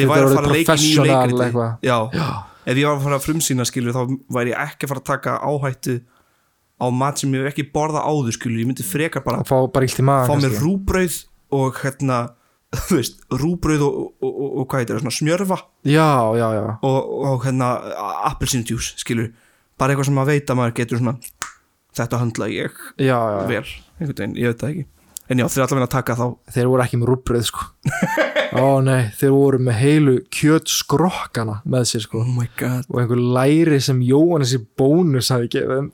[0.00, 1.48] ég væri að fara að leika í nýju leikriti
[2.68, 4.02] ef ég var að fara að frumsýna skilur þá
[4.34, 5.98] væri ég ekki að fara að taka áhættu
[6.78, 9.58] á mat sem ég hef ekki borða áður skilur, ég myndi frekar bara og fá
[9.74, 11.18] bara maður fá mér rúbrauð
[11.58, 12.18] og hérna
[12.86, 16.64] þú veist, rúbrauð og, og, og, og hvað heitir það, svona smjörfa já, já, já.
[16.84, 17.70] Og, og hérna
[18.28, 19.30] appelsindjús, skilur.
[19.80, 21.14] Bara eitthvað sem að maður getur svona
[21.96, 23.64] þetta höndla ég já, já, vel
[23.98, 24.86] einhvern veginn, ég veit það ekki
[25.28, 26.24] en já, þeir allavega að taka þá.
[26.54, 27.66] Þeir voru ekki með rúbröð sko.
[28.58, 32.22] Ó nei, þeir voru með heilu kjötskrokkana með sér sko.
[32.24, 32.88] Oh my god.
[32.88, 35.90] Og einhver læri sem Jóhannes í bónus hafi gefið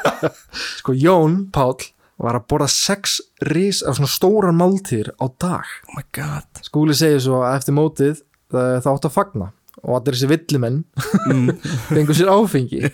[0.82, 1.88] sko Jón Páll
[2.22, 3.16] var að borða sex
[3.48, 5.66] ris af svona stóran máltíðir á dag.
[5.88, 6.62] Oh my god.
[6.62, 8.20] Skúli segir svo að eftir mótið
[8.52, 9.48] það, það átt að fagna
[9.82, 10.78] og allir þessi villimenn
[11.26, 11.50] mm.
[11.90, 12.86] fengur sér áfengi.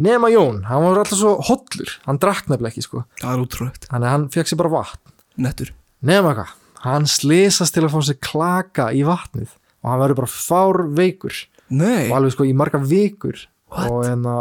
[0.00, 1.92] Nema Jón, hann var alltaf svo hollur.
[2.06, 3.04] Hann drakk nefnilega ekki sko.
[3.20, 5.14] Það er útrúlegt, að hann fekk sér bara vatn.
[5.44, 5.72] Nettur.
[6.06, 10.34] Nema hvað, hann slesast til að fá sér klaka í vatnið og hann verður bara
[10.34, 11.46] fár veikur.
[11.70, 13.46] Nei, og alveg sko í marga vikur.
[13.70, 13.86] What?
[13.86, 14.32] og hérna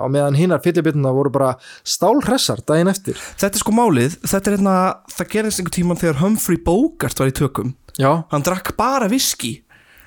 [0.00, 1.50] á meðan hinnar fytjabituna voru bara
[1.84, 3.18] stálhressar daginn eftir.
[3.36, 4.14] Þetta er sko málið.
[4.24, 4.76] Þetta er hérna,
[5.12, 7.74] það gerðist einhver tíman þegar Humphrey Bogart var í tökum.
[8.00, 9.58] Já, hann drakk bara viski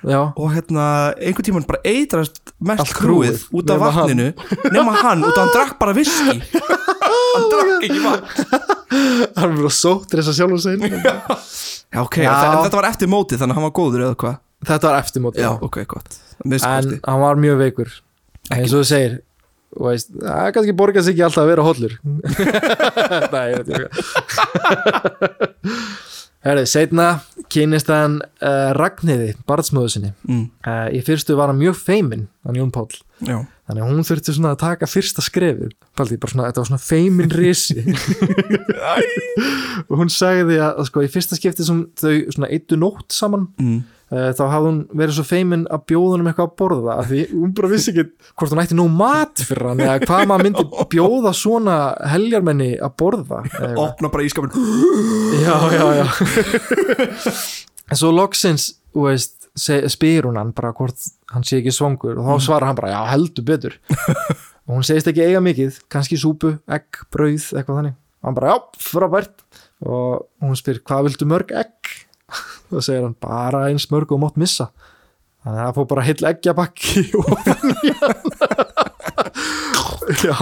[0.04, 0.86] já, og hérna
[1.18, 4.10] einhvern tíman bara eitrast mest Allt krúið út af nema hann.
[4.10, 4.28] vatninu.
[4.76, 8.28] Nema hann, út af hann drakk bara viski hann drakk ekki vatn.
[9.39, 11.16] Hann var sóttir þess að sjálf og segja já.
[12.04, 12.32] Ok, Já.
[12.34, 14.39] En þetta var eftir mótið þannig að hann var góður eða hvað?
[14.63, 16.18] Þetta var eftirmóti ok, gott.
[16.48, 17.89] En hann var mjög veikur.
[18.54, 19.13] Eins og þú segir
[19.74, 21.94] veist, það kannski borgar sig ekki alltaf að vera hollur.
[23.34, 23.88] Nei, ég veit ekki.
[26.44, 27.08] Herri, setna
[27.52, 30.14] kynist hann uh, Ragnhiði, barnsmöðu sinni.
[30.28, 33.02] Mm, uh, í fyrstu var hann mjög feimin hann Jón Páll.
[33.24, 33.38] Já,
[33.70, 35.74] þannig að hún þurfti svona að taka fyrsta skrefið.
[35.98, 37.84] Paldi, bara svona, þetta var svona feimin risi.
[39.90, 43.80] Og hún sagði að, sko, í fyrsta skipti sem þau eittu nótt saman mm,
[44.13, 47.71] þá hafði hún verið svo feimin að bjóða honum eitthvað að borða því hún bara
[47.71, 51.78] vissi ekki hvort hún ætti nóg mat fyrir hann eða hvað maður myndi bjóða svona
[52.13, 53.43] heljarmenni að borða
[53.88, 54.54] opna bara ískapin
[55.43, 56.08] já, já, já.
[57.91, 59.49] En svo loksins veist,
[59.91, 63.02] spyr hún hann bara hvort hann sé ekki svangur og þá svarar hann bara, já
[63.12, 63.78] heldur betur.
[64.63, 67.95] Og hún segist ekki eiga mikið kannski súpu, egg, brauð, eitthvað þannig.
[68.23, 69.34] Og hann bara, já, frábært.
[69.84, 71.91] Og hún spyr, hvað viltu mörg egg
[72.80, 74.70] og segir hann, bara eins mörg og mátt missa.
[75.44, 78.22] Þannig að það fór bara heill eggjabakki ofan í hann.
[80.24, 80.36] Já.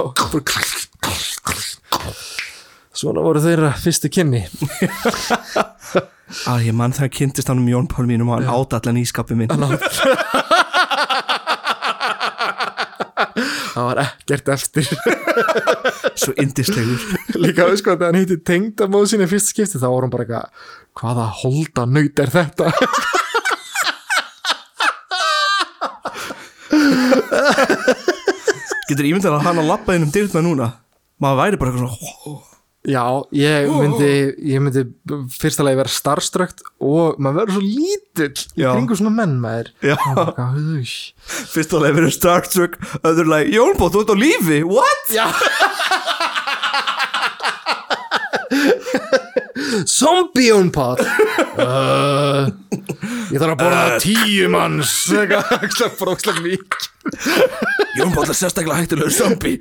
[3.01, 4.43] Svona voru þeirra fyrstu kynni.
[6.49, 9.41] Að ég mann þegar kynntist hann um Jón Pál mínum og hann átt allan ískapið
[9.41, 9.49] minn
[13.71, 14.89] það var ekkert eftir.
[16.21, 16.99] Svo indislegur
[17.41, 20.27] líka veist hvað þegar hann hitti tengdamóð sinni í fyrsta skipti þá var hann bara
[20.27, 20.47] eitthvað
[21.01, 22.71] hvaða holda nöyt er þetta?
[28.91, 30.71] Getur ímyndað að hann að lappa inn um dyrna núna?
[31.21, 32.50] Maður væri bara eitthvað svona.
[32.81, 33.03] Já,
[33.37, 34.07] ég myndi,
[34.49, 34.81] ég myndi
[35.37, 39.69] fyrsta lagi vera starströkt og maður verður svo lítill í kringu svona menn maður.
[39.85, 40.57] Hvað,
[41.53, 42.73] Fyrst alveg verið Starstruck
[43.05, 45.13] Öður lagi, Jónbóð, þú ert á lífi, what?
[45.13, 45.29] Já
[49.87, 52.49] Zombie on pot uh,
[53.31, 54.91] Ég þarf að borða tíu manns.
[55.15, 56.87] Eitthvað brókslega mikið.
[57.95, 59.57] Jónbóð er sérstaklega hættulegur zombie.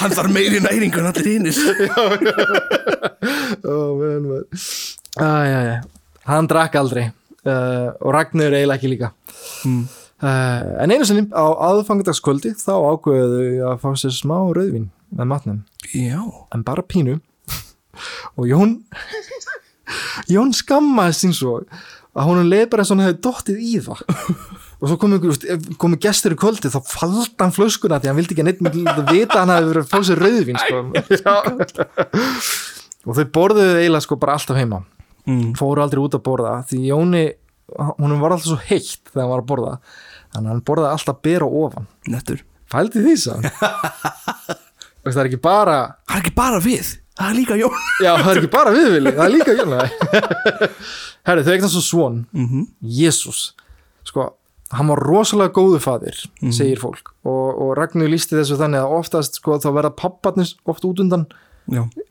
[0.00, 1.54] Hann þarf meiri næringu en allir hinnir
[3.70, 4.44] oh, man, man.
[5.22, 5.76] Ah, já, já.
[6.26, 7.06] Hann drakk aldrei.
[7.44, 9.08] Uh, og Ragnar eiginlega ekki líka.
[9.68, 9.82] Mm.
[10.24, 15.58] uh, En einu sinni á aðfangardagskvöldi þá ákveðu að fá sér smá rauðvín með matnum.
[15.94, 16.18] Já.
[16.50, 17.20] En bara pínu
[18.36, 18.78] og Jón
[20.30, 21.58] Jón skammaði sín svo
[22.14, 24.02] að hún leið bara eins og hann hefði dottið í það.
[24.78, 25.18] Og svo komu,
[25.80, 29.40] komu gestur í kvöldi þá faldi hann flöskuna því hann vildi ekki neitt að vita
[29.40, 30.82] hann hefði verið að fá sér rauðvín sko.
[33.08, 34.82] og þau borðuðu eiginlega sko bara alltaf heima.
[35.24, 35.54] Mm.
[35.56, 37.22] fóru aldrei út að borða því Jóni,
[37.96, 39.76] hún var alltaf svo heitt þegar hann var að borða.
[40.34, 41.88] Þannig að hann borðaði alltaf bera ofan.
[42.12, 42.44] Nettur.
[42.70, 43.34] Fældi því sá
[45.04, 45.78] það er ekki bara
[46.08, 49.12] Það er ekki bara við, það er líka Jón Já, það er ekki bara viðvili,
[49.16, 49.82] það er líka Jóni
[51.26, 52.66] Herri, þau eignast svo svon mm -hmm.
[53.00, 53.52] Jésús
[54.04, 54.28] Sko,
[54.74, 56.18] hann var rosalega góðu faðir
[56.52, 57.14] segir fólk.
[57.24, 61.26] Og, og Ragnar lísti þessu þannig að oftast sko, þá verða papparnir oft út undan.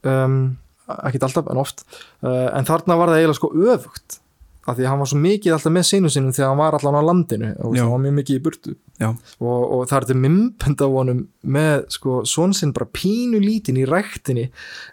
[0.01, 0.57] Um,
[1.05, 1.85] ekkert alltaf en oft.
[2.25, 4.19] Uh, en þarna var það eiginlega sko öfugt
[4.63, 6.97] af því að hann var svo mikið alltaf með sinu sinum þegar hann var allan
[6.99, 7.81] á landinu og Já.
[7.83, 9.09] hann var mjög mikið í burtu já,
[9.43, 11.21] og, og það er þetta mymbend af honum
[11.57, 14.45] með sko svon sinn bara pínu lítinn í ræktinni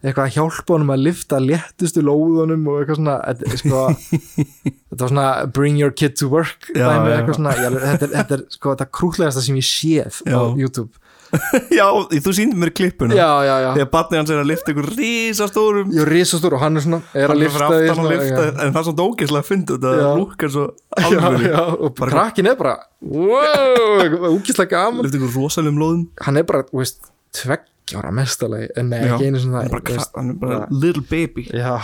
[0.02, 3.84] eitthvað að hjálpa honum að lifta léttustu lóðunum og eitthvað svona er sko,
[4.90, 7.20] þetta var svona bring your kid to work Já, dæmi, já.
[7.20, 10.40] eitthvað svona, já, þetta, er, þetta er sko krútlegasta sem ég séð á Já.
[10.58, 10.90] YouTube
[11.78, 11.86] já
[12.24, 13.14] þú síndi mér klippuna.
[13.14, 13.68] Já, já, já.
[13.76, 17.00] Þegar barnið hans er að lifta ykkur rísastórum ég er risastór og hann er svona
[17.14, 18.50] er Hann er því aftan að lifta já.
[18.50, 20.02] En það er svona ógeðslega að finna þetta Já.
[20.02, 20.66] Það lúkar svo
[21.14, 25.06] já, já, og krakkin er bara wow, úkislega gaman.
[25.06, 26.04] Lifta ykkur rosalegum lóðum.
[26.26, 29.14] Hann er bara, þú veist, tveggjára mestalegi, en nei, Já.
[29.14, 31.46] ekki einu svona Hann er bara, hann er bara little baby.
[31.54, 31.76] Já,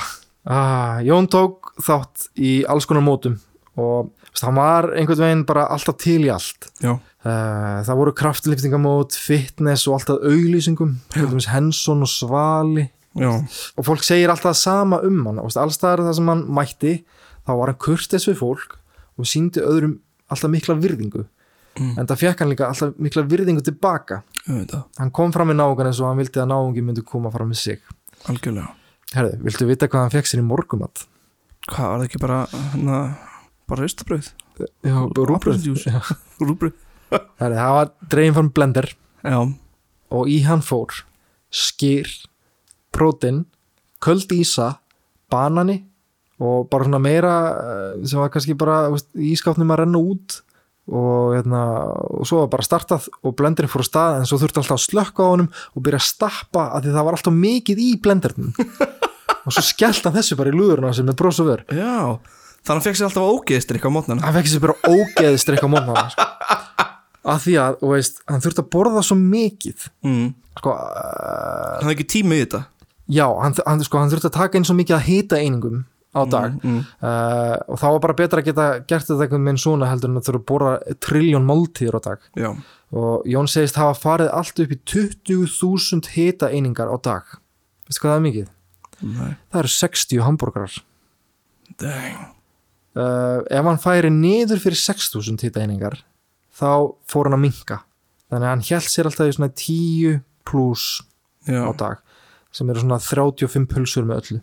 [0.45, 3.39] ah, Jón tók þátt í alls konar mótum
[3.77, 6.71] og hann var einhvern veginn bara alltaf til í allt.
[6.83, 10.97] Já, það voru kraftliftingamót, fitness og alltaf auglýsingum,
[11.53, 12.89] Henson og Svali.
[13.17, 16.93] Já, og fólk segir alltaf sama um hann allstaðar það sem hann mætti
[17.47, 18.77] þá var hann kurteis við fólk
[19.17, 19.97] og síndi öðrum
[20.29, 21.25] alltaf mikla virðingu.
[21.77, 21.99] Mm.
[22.01, 24.23] en það fekk hann líka alltaf mikla virðingu tilbaka.
[24.97, 27.61] Hann kom fram við náungan eins og hann vildi að náungi myndi koma fram við
[27.61, 27.83] sig.
[28.31, 28.71] Algjörlega.
[29.13, 31.05] Herðu, viltu vita hvað hann fekk sér í morgumat?
[31.67, 32.99] Hvað var það ekki bara hana,
[33.67, 34.33] bara ristabröð
[34.87, 35.67] Já, rúbröð
[36.41, 36.73] Apple
[37.11, 38.89] Rúbröð Herðu, það var dregin fram blender
[39.27, 39.39] Já,
[40.17, 41.03] og í hann fór
[41.55, 42.09] skýr,
[42.95, 43.45] prótin
[44.03, 44.77] köld ísa,
[45.33, 45.81] banani
[46.43, 50.41] og bara svona meira eh, sem var kannski bara ískápnum að renna út
[50.87, 51.63] og, hérna,
[52.15, 54.85] og svo var bara startað og blenderinn fór á stað en svo þurfti alltaf að
[54.85, 58.53] slökka á honum og byrja að stappa að því það var alltaf mikið í blendernum
[59.47, 61.65] og svo skellt hann þessu bara í lúðurna sem með brós og vör.
[61.71, 62.19] Já.
[62.67, 65.69] Þannig að hann fekk sér alltaf ógeðstrykk á mótnana hann fekk sér bara ógeðstrykk á
[65.71, 66.29] mótnana sko.
[67.27, 69.85] að því að, þú veist, hann þurfti að borða svo mikið.
[70.07, 70.31] Mm.
[70.61, 72.63] sko, uh, Hann hafði ekki tíma í þetta.
[73.17, 75.85] Já, hann, hann, sko, hann þurfti að taka inn svo mikið að hita einingum
[76.17, 76.57] á dag.
[76.63, 76.79] mm.
[77.05, 80.21] uh, og þá var bara betra að geta gert þetta einhvern veginn svona heldur en
[80.21, 82.29] að þurfa að borða trilljón máltíður á dag.
[82.41, 82.51] Já,
[82.97, 87.37] og Jón segist hafa farið allt upp í 20.000 hita einingar á dag.
[87.87, 88.53] Veistu hvað það er mikið?
[89.05, 90.77] nei, það eru 60 hambúrgarar
[91.83, 92.33] dang.
[92.97, 95.99] Uh, ef hann færi niður fyrir 6.000 hita einingar
[96.57, 96.69] þá
[97.11, 97.81] fór hann að minka
[98.31, 100.87] þannig að hann held sér alltaf í svona 10 pluss
[101.47, 101.97] Já, á dag
[102.57, 104.39] sem eru svona 35 pulsur með öllu.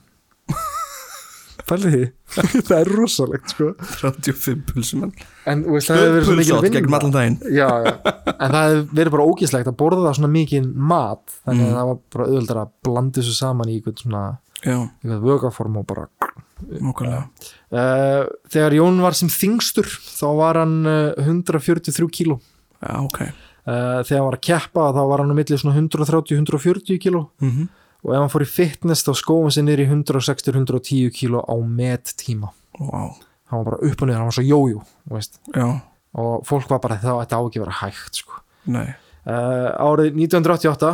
[1.63, 2.01] Fælið því,
[2.67, 3.69] það er rosalegt sko.
[4.01, 5.03] 35 pulsum
[5.47, 6.99] En þú veist, það hefur verið svo mikið gegn vinna.
[6.99, 7.37] allan daginn.
[7.55, 7.93] Já, já.
[8.33, 11.77] En það hefur verið bara ógíslegt að borða það svona mikið mat Þannig að Mm.
[11.77, 14.23] það var bara auðvöldar að blanda þessu saman í eitthvað svona
[15.27, 16.05] vögaform og bara
[17.73, 22.39] uh, Þegar Jón var sem þingstur þá var hann uh, 143 kíló.
[22.83, 23.21] Já, ok.
[23.63, 27.27] Uh, Þegar hann var að keppa þá var hann á milli svona 130-140 kíló.
[27.43, 27.69] Mm
[28.03, 32.13] og ef hann fór í fitness þá skóðum hann sér í 160-110 kíló á met
[32.19, 33.13] tíma Vá,
[33.49, 34.45] hann var bara upp og niður, hann var svo
[35.13, 35.39] veist.
[35.53, 35.67] já,
[36.19, 38.41] og fólk var bara þá þetta á ekki vera hægt sko.
[38.65, 38.95] nei.
[39.23, 40.89] Uh, árið 1988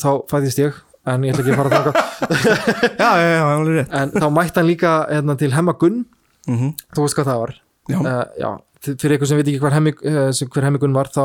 [0.00, 1.70] þá fæðist ég en ég ætla ekki að fara
[3.54, 3.94] alveg rétt.
[3.96, 6.02] En þá mætti hann líka hérna, til Hemma Gunn.
[6.48, 7.54] Mm þú veist hvað það var?
[7.90, 8.50] Já, uh, já,
[8.86, 11.24] fyrir eitthvað sem veit ekki hver, hemming, eh, hver hemmingun var þá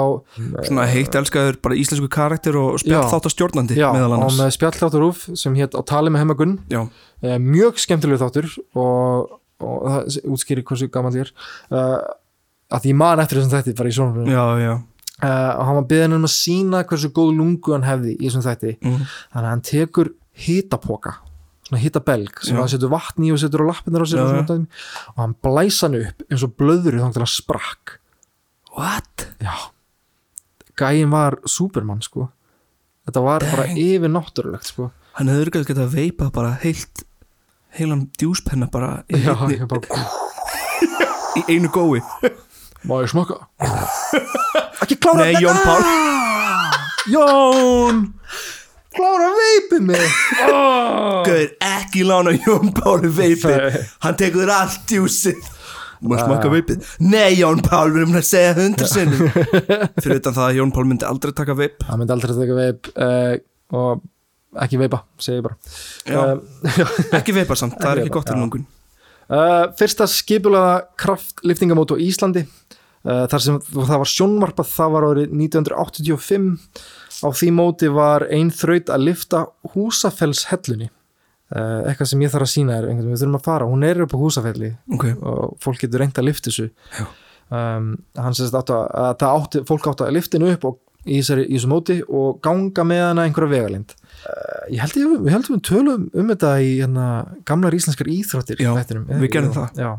[0.65, 2.83] Svona heitt elskaður bara íslensku karakter og Já.
[2.83, 6.81] spjall þátt stjórnandi já, og með spjallþáttur rúf sem hétt á tali með hemmingun Já,
[7.23, 11.31] eh, mjög skemmtilegu þáttur og, og það útskýri hversu gammal ég er.
[11.71, 12.01] Uh,
[12.75, 14.73] að ég man eftir þessum þætti bara í svona já, já
[15.21, 18.45] uh, og hann var beðin um að sína hversu góð lungu hann hefði í þessum
[18.45, 18.75] þætti.
[18.81, 19.05] Mm.
[19.05, 20.11] þannig að hann tekur
[20.45, 21.15] hitapoka
[21.65, 24.51] svona hitabelg sem hann setur vatn í og setur á lappinnar á sér og,
[25.15, 27.95] og hann blæsa hann upp eins og blöður þá til að sprakk.
[28.75, 29.29] What?
[29.41, 29.55] já.
[30.75, 32.27] Gæin var supermann sko.
[33.07, 33.79] Þetta var bara Dang.
[33.79, 34.91] yfir náttúrulegt sko.
[35.15, 37.05] Hann hefur örugglega getað að veipa bara heilt
[37.75, 40.05] heilan djúspenna bara í, já, ég bara,
[41.39, 42.01] í einu gói
[42.89, 43.37] má ég smaka?
[44.85, 45.81] Ekki klára Nei, Jón Pál.
[47.11, 48.03] Jón
[48.95, 50.05] klára veipið mig.
[50.47, 51.23] Oh.
[51.25, 53.75] Gauður, ekki lána Jón Páli veipið.
[54.05, 55.51] Hann tekur allt djúsið
[56.05, 56.25] Má Ah.
[56.27, 56.83] smaka veipið?
[57.01, 59.29] Nei, Jón Pál, við erum að segja hundra sinnum.
[60.03, 61.85] Fyrir utan það að Jón Pál myndi aldrei taka veip.
[61.87, 63.33] Hann myndi aldrei taka veip uh,
[63.79, 64.03] og
[64.65, 65.55] ekki veipa, segi ég bara.
[66.05, 66.19] Já.
[66.21, 68.43] uh, Ekki veipa samt, það er Ekki ekki gott veipa, fyrir já.
[68.45, 68.67] lungun.
[69.25, 72.43] Uh, fyrsta skipulaða kraftliftingamót á Íslandi
[73.05, 76.47] þar sem það var sjónvarpað það var árið 1985
[77.21, 80.89] á því móti var ein þraut að lifta húsafellshellunni.
[81.53, 84.15] Uh, eitthvað sem ég þarf að sína er við þurfum að fara, hún er upp
[84.17, 86.71] á húsafelli Ok, og fólk getur reynd að lifta þessu.
[87.53, 91.19] Um, hann sést átt að, að átti, fólk átti að lifta hennu upp og, í,
[91.19, 95.37] þessari, í þessu móti og ganga með hana einhverja vegalind uh, ég held ég, við
[95.51, 97.05] við tölum um þetta í hérna,
[97.45, 99.83] gamlar íslenskar íþróttir Já, við gerðum Já, það.
[99.85, 99.91] já.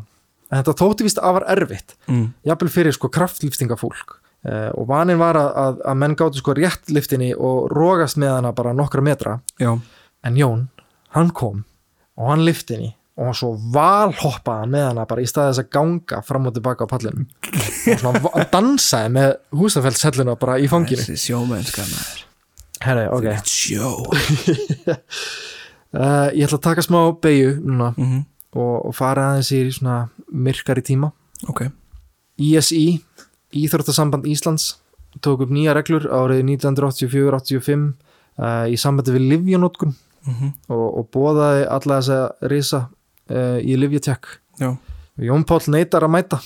[0.51, 1.95] En þetta þótti vist afar erfitt.
[2.07, 2.29] Mm.
[2.47, 6.55] jafnvel fyrir sko kraftliftinga fólk uh, og vanin var að, að, að menn gáttu sko
[6.57, 9.39] rétt liftinni og rógast með hana bara nokkra metra.
[9.59, 9.73] Já,
[10.23, 10.67] en Jón,
[11.17, 11.65] hann kom
[12.17, 15.63] og hann lifti henni og hann svo valhoppaði hann með hana bara í staði þess
[15.63, 17.25] að ganga fram og tilbaka á pallinum.
[18.05, 21.01] Og va- dansaði með húsafellshelluna bara í fanginu.
[21.01, 22.23] Þessi sjómennska maður.
[22.85, 23.89] Herri, ok, sjó.
[25.97, 27.93] Uh, ég ætla að taka smá beigju núna.
[27.97, 28.25] Mm
[28.57, 31.11] og, og fara aðeins í svona myrkari tíma.
[31.47, 31.67] Ok,
[32.41, 32.99] ISI,
[33.53, 34.75] Íþróttasamband Íslands
[35.21, 37.87] tók upp nýja reglur árið 1984-85
[38.37, 39.95] uh, í sambandi við livjanótkun
[40.27, 42.79] mm og, og bóðaði alla þess að risa
[43.31, 44.27] uh, í livjatjekk
[44.59, 44.73] já.
[45.23, 46.41] Jón Páll neytar að mæta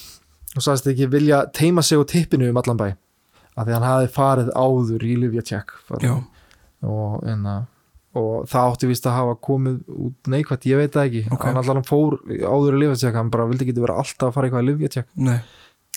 [0.56, 2.88] og sagðist ekki vilja teima sig á tippinu um allan bæ
[3.56, 6.14] af því hann hafi farið áður í livjatjekk Já,
[6.86, 7.66] og, enna,
[8.18, 11.24] og það átti vist að hafa komið út neikvætt, ég veit það ekki.
[11.32, 11.46] Ok.
[11.48, 14.66] hann allan fór áður í livjatjekk hann bara vildi ekki vera alltaf að fara eitthvað
[14.66, 15.38] í livjatjekk nei.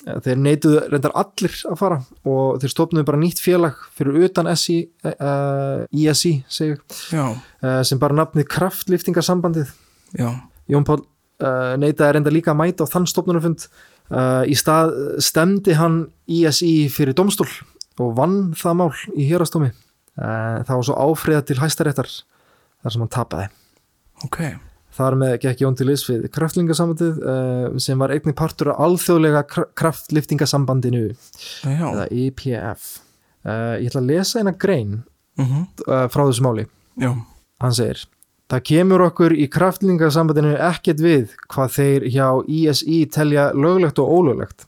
[0.05, 1.99] Þeir neituðu reyndar allir að fara
[2.29, 4.77] og þeir stofnuðu bara nýtt félag fyrir utan SI,
[5.09, 9.71] uh, ISI segi, ég, Já, uh, sem bara nafnið kraftliftingarsambandið
[10.19, 10.29] já,
[10.69, 13.69] Jón Pál uh, neitaði reynda líka að mæta á þann stofnunarfund.
[14.13, 14.93] Uh, í stað
[15.25, 17.49] stemdi hann ISI fyrir domstól
[18.03, 19.71] og vann það mál í hérastómi
[20.19, 22.09] það var svo áfriða til hæstaréttar
[22.85, 23.49] þar sem hann tapaði.
[24.27, 24.39] Ok.
[24.95, 29.41] Þar með gekk Jón til liðs við kraftlingasambandið uh, sem var einnig partur af alþjóðlega
[29.51, 31.09] kra- kraftliftingasambandinu
[31.67, 32.85] eða EPF
[33.43, 35.01] uh, ég ætla að lesa eina grein
[35.41, 36.69] uh, frá þessu máli.
[37.03, 37.11] Já,
[37.65, 38.05] hann segir
[38.53, 44.67] Það kemur okkur í kraftlingasambandinu ekkert við hvað þeir hjá ISI telja löglegt og ólöglegt.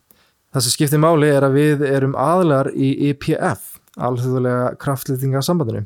[0.51, 5.85] Það sem skiptir máli er að við erum aðlar í EPF, alþjóðlega kraftlýtingasambandinu,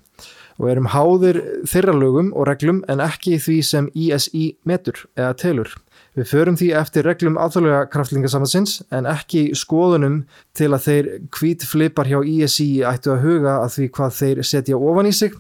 [0.61, 5.77] og erum háðir þeirra lögum og reglum en ekki því sem ISI metur eða telur.
[6.19, 10.25] Við förum því eftir reglum alþjóðlega kraftlýtingasambandsins en ekki skoðunum
[10.59, 14.81] til að þeir hvít flipar hjá ISI ættu að huga að því hvað þeir setja
[14.91, 15.39] ofan í sig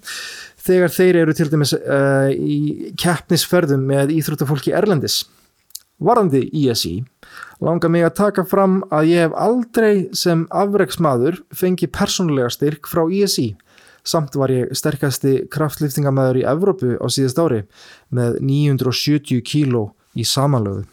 [0.63, 5.25] þegar þeir eru til dæmis uh, í keppnisferðum með íþróttafólki Erlendis.
[6.01, 7.01] Varandi ISI
[7.61, 13.05] langar mig að taka fram að ég hef aldrei sem afreiksmaður fengi persónulega styrk frá
[13.13, 13.53] ISI.
[14.07, 17.61] Samt var ég sterkasti kraftliftingamæður í Evrópu á síðast ári
[18.17, 20.87] með 970 kíló í samanlöðu.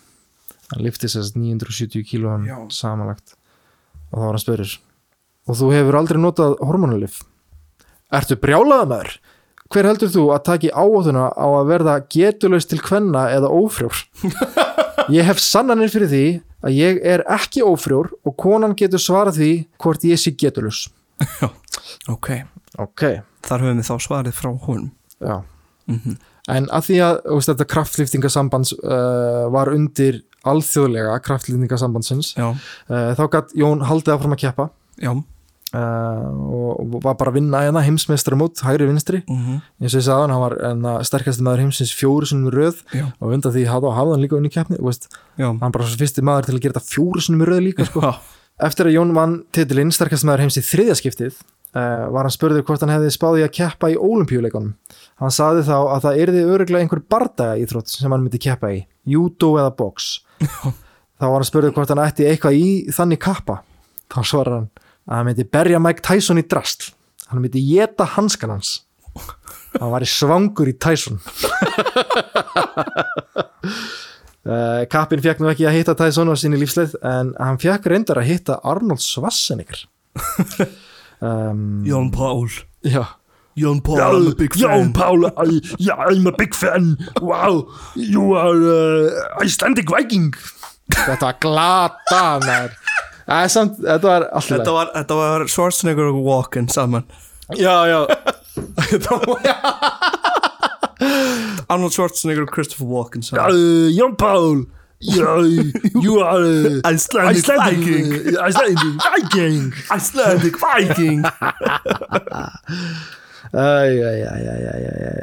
[0.73, 2.60] Hann lifti sérst 970 kíló Já.
[2.75, 3.38] samanlagt
[4.12, 4.75] og þá var hann spyrir.
[5.47, 7.21] Og þú hefur aldrei notað hormonalif?
[8.12, 9.13] Ertu brjálaða maður?
[9.71, 14.03] Hver heldur þú að taki áhóttuna á að verða getulaust til kvenna eða ófrjór?
[15.14, 16.26] Ég hef sannanir fyrir því
[16.68, 20.88] að ég er ekki ófrjór og konan getur svarað því hvort ég sé getulaus.
[22.16, 22.32] ok.
[22.78, 23.04] Ok,
[23.48, 24.90] Þar höfum við þá svarið frá honum.
[25.18, 25.38] Já.
[25.90, 32.54] mm En að því að veist, þetta kraftlýftingasambands uh, var undir alþjóðlega kraftlýftingasambandsins, uh,
[32.88, 34.70] þá gætt Jón haldið áfram að keppa.
[34.95, 35.12] Já,
[35.76, 39.24] uh, og, var bara að vinna hérna heimsmeistrar mót hægri vinstri.
[39.28, 39.59] Mhm.
[39.82, 42.82] eins og ég sagði hann, hann var enna, sterkasti maður heimsins fjóru sinni röð.
[42.93, 43.11] Já.
[43.20, 44.80] og undan því hafði hafði hann líka unni keppni
[45.61, 48.15] hann bara svo fyrsti maður til að gera þetta fjóru sinni röð líka sko.
[48.59, 51.36] eftir að Jón vann titilinn sterkasti maður heims í þriðja skiptið
[51.76, 54.74] uh, var hann spurður hvort hann hefði spáði að keppa í ólimpíuleikunum
[55.22, 58.86] hann sagði þá að það yrði öruglega einhver bardaga íþrótt sem hann myndi keppa í
[59.07, 60.20] judo eða box.
[61.18, 63.61] Þá var hann spurður hvort hann ætti eitthvað í þannig kappa.
[64.13, 64.68] Þá svarar hann
[65.08, 66.91] að hann myndi berja Mike Tyson í drastl
[67.32, 68.82] hann myndi geta hanskan hans.
[69.78, 71.22] Hann var í svangur í Tyson.
[74.47, 78.22] Uh, kappin fekk nú ekki að hitta Tyson á sinni lífsleið en hann fekk reyndar
[78.22, 79.82] að hitta Arnold Schwarzenegger.
[81.18, 82.45] Um, Jón Pál.
[82.86, 83.18] Já.
[83.58, 84.93] Jón Pál, I'm a big fan.
[84.93, 86.95] Paul, I, yeah, I'm a big fan.
[87.20, 90.30] Wow, you are uh, Icelandic Viking.
[90.93, 92.78] Þetta glata maður
[93.28, 97.03] Æ, samt, þetta var alltaf Þetta var, þetta var Schwarzenegger og Walken saman.
[97.59, 97.99] Já, já.
[101.71, 103.51] Arnold Schwarzenegger og Christopher Walken saman.
[103.51, 104.63] Uh, Jón Paul
[104.99, 105.38] yeah,
[106.01, 108.13] You are uh, Icelandic Viking.
[108.47, 109.73] Icelandic Viking.
[109.91, 111.21] Icelandic Viking.
[113.53, 113.59] Æ, æ.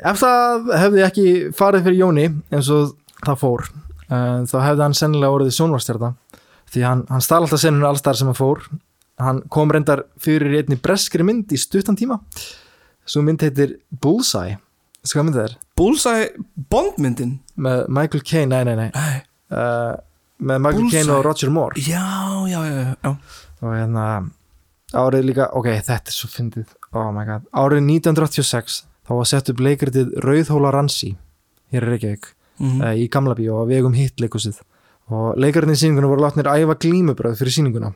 [0.04, 1.26] Ef það hefði ekki
[1.56, 2.82] farið fyrir Jóni eins og
[3.24, 6.08] það fór uh, þá hefði hann sennilega orðið sjónvarstjarta
[6.74, 8.64] því hann, hann stál alltaf seninu allstar sem hann fór.
[9.22, 12.18] Hann kom reyndar fyrir einni breskri mynd í stuttan tíma.
[13.06, 14.58] Svo mynd heitir Bullseye.
[15.04, 15.56] Sko hvað mynd það er?
[15.78, 16.28] Bullseye
[16.72, 17.34] Bondmyndin?
[17.60, 19.20] Með Michael Caine, nei, nei, nei.
[19.52, 19.92] Uh,
[20.40, 20.88] með Michael.
[20.94, 21.78] Caine og Roger Moore.
[21.84, 22.02] Já,
[22.50, 23.12] já, já, já,
[23.60, 24.06] og hérna
[24.94, 26.72] árið líka, ok, þetta er svo fyndið.
[26.94, 31.12] Oh my god, árið 1986 þá var sett upp leikritið Rauðhóla Ransi
[31.74, 32.80] hér er Reykjavík Mhm.
[32.86, 34.60] uh, í Gamla bíó og vegum hitt leikusið
[35.12, 37.92] og leikaritin í sýninguna voru látnir æfa glímubröð fyrir sýninguna.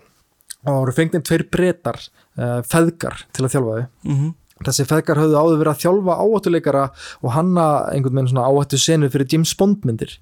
[0.66, 3.88] Og voru fengnir tveir breytar uh, feðgar til að þjálfa þau.
[4.04, 4.36] Mhm.
[4.66, 6.84] þessi feðgar höfðu áður verið að þjálfa áhættuleikara
[7.22, 10.16] og hanna einhvern veginn svona áhættu senu fyrir James Bond myndir.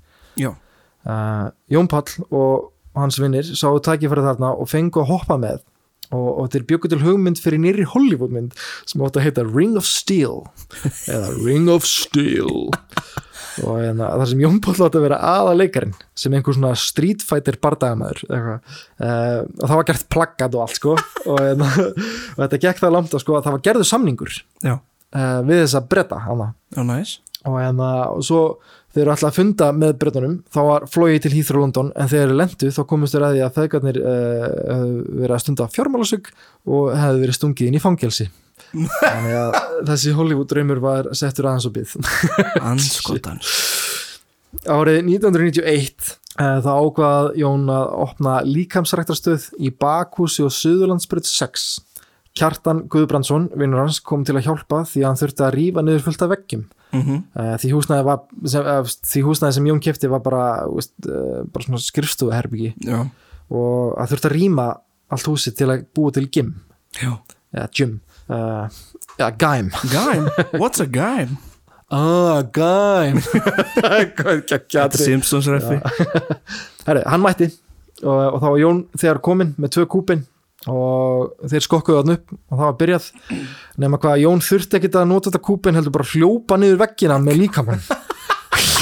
[1.07, 5.62] Uh, Jón Pall og hans vinnir sáu tækifæri þarna og fengu að hoppa með
[6.15, 9.89] og, og þeir bjöggu til hugmynd fyrir nýri Hollywoodmynd sem átt að heita Ring of
[9.89, 10.45] Steel
[11.15, 12.73] eða Ring of Steel.
[13.65, 17.57] Og hérna, þar sem Jón Pall átt að vera aðaleikarinn sem einhver svona Street Fighter
[17.63, 18.59] bardagamæður uh,
[18.99, 20.97] og það var gert plaggat og allt sko.
[21.25, 21.71] Og, hérna,
[22.35, 24.35] og þetta gekk það langt að sko að það var gerðu samningur
[24.67, 24.81] uh,
[25.49, 26.51] við þessa bretta hana.
[26.77, 27.17] Já, næs.
[27.47, 28.43] Og, hérna, og svo
[28.97, 32.31] þeir eru alltaf að funda með breytunum þá var flóið til Heathrow London en þegar
[32.33, 36.31] þeir lendu þá komist þeir að því að feðgarnir uh, hefðu verið að stunda fjármálasögg
[36.65, 38.29] og hefðu verið stungið inn í fangelsi.
[38.73, 39.59] Þannig að
[39.93, 43.45] þessi Hollywood draumur var settur aðeins og byggð Anskotan
[44.65, 51.67] árið 1991 uh, þá ákvað Jón að opna líkamsræktarstöð í Bakhúsi og Suðurlandsbreyt 6
[52.37, 56.05] Kjartan Guðbrandsson, vinnur hans, kom til að hjálpa því að hann þurfti að rífa niður
[56.05, 58.82] fullt af veggjum mm Uh, því, húsnæði var, sem, uh,
[59.12, 63.01] því húsnæði sem Jón kefti var bara, veist, uh, bara svona skrifstofuherbyggi Já,
[63.51, 64.66] og að þurfti að rýma
[65.12, 66.55] allt húsið til að búa til gym.
[66.97, 67.12] Já.
[67.55, 68.01] Eða gym.
[69.18, 69.68] Ja, gæm.
[70.61, 71.37] What's a gæm?
[71.91, 73.20] ah, gæm.
[75.05, 75.78] Simpsons refi
[77.12, 77.51] hann mætti
[78.03, 80.24] og, og þá var Jón þegar kominn með tvö kúpin
[80.73, 83.07] og þeir skokkuðu hann upp og það var byrjað.
[83.83, 87.19] Nema hvað Jón þurfti ekkit að nota þetta kúpin heldur bara að hljópa niður veggina
[87.23, 87.83] með líkamann.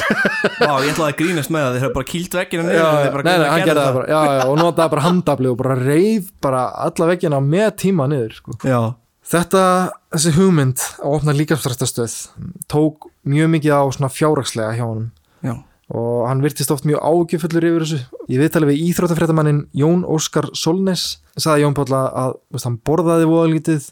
[0.05, 3.25] Vá, ég ætlaði að grínast með það Þeir hafa bara kýlt veggina niður já, bara
[3.25, 6.29] nei, nei, hann gerði það bara, já, já, og notaði bara handafli og bara reif
[6.45, 8.57] bara alla veggina með tíma niður sko.
[8.69, 8.81] Já,
[9.33, 9.63] þetta,
[10.15, 12.17] þessi hugmynd að opna líkamsrættastöð
[12.71, 14.85] tók mjög mikið á svona fjárrakslega hjá
[15.49, 15.55] já,
[15.95, 18.01] og hann virtist oft mjög ágjöfullur yfir þessu.
[18.33, 23.91] Ég viðtali við íþróttafréttamannin Jón Óskar Solnes sagði Jón Páll að veist, hann borðaði voðalítið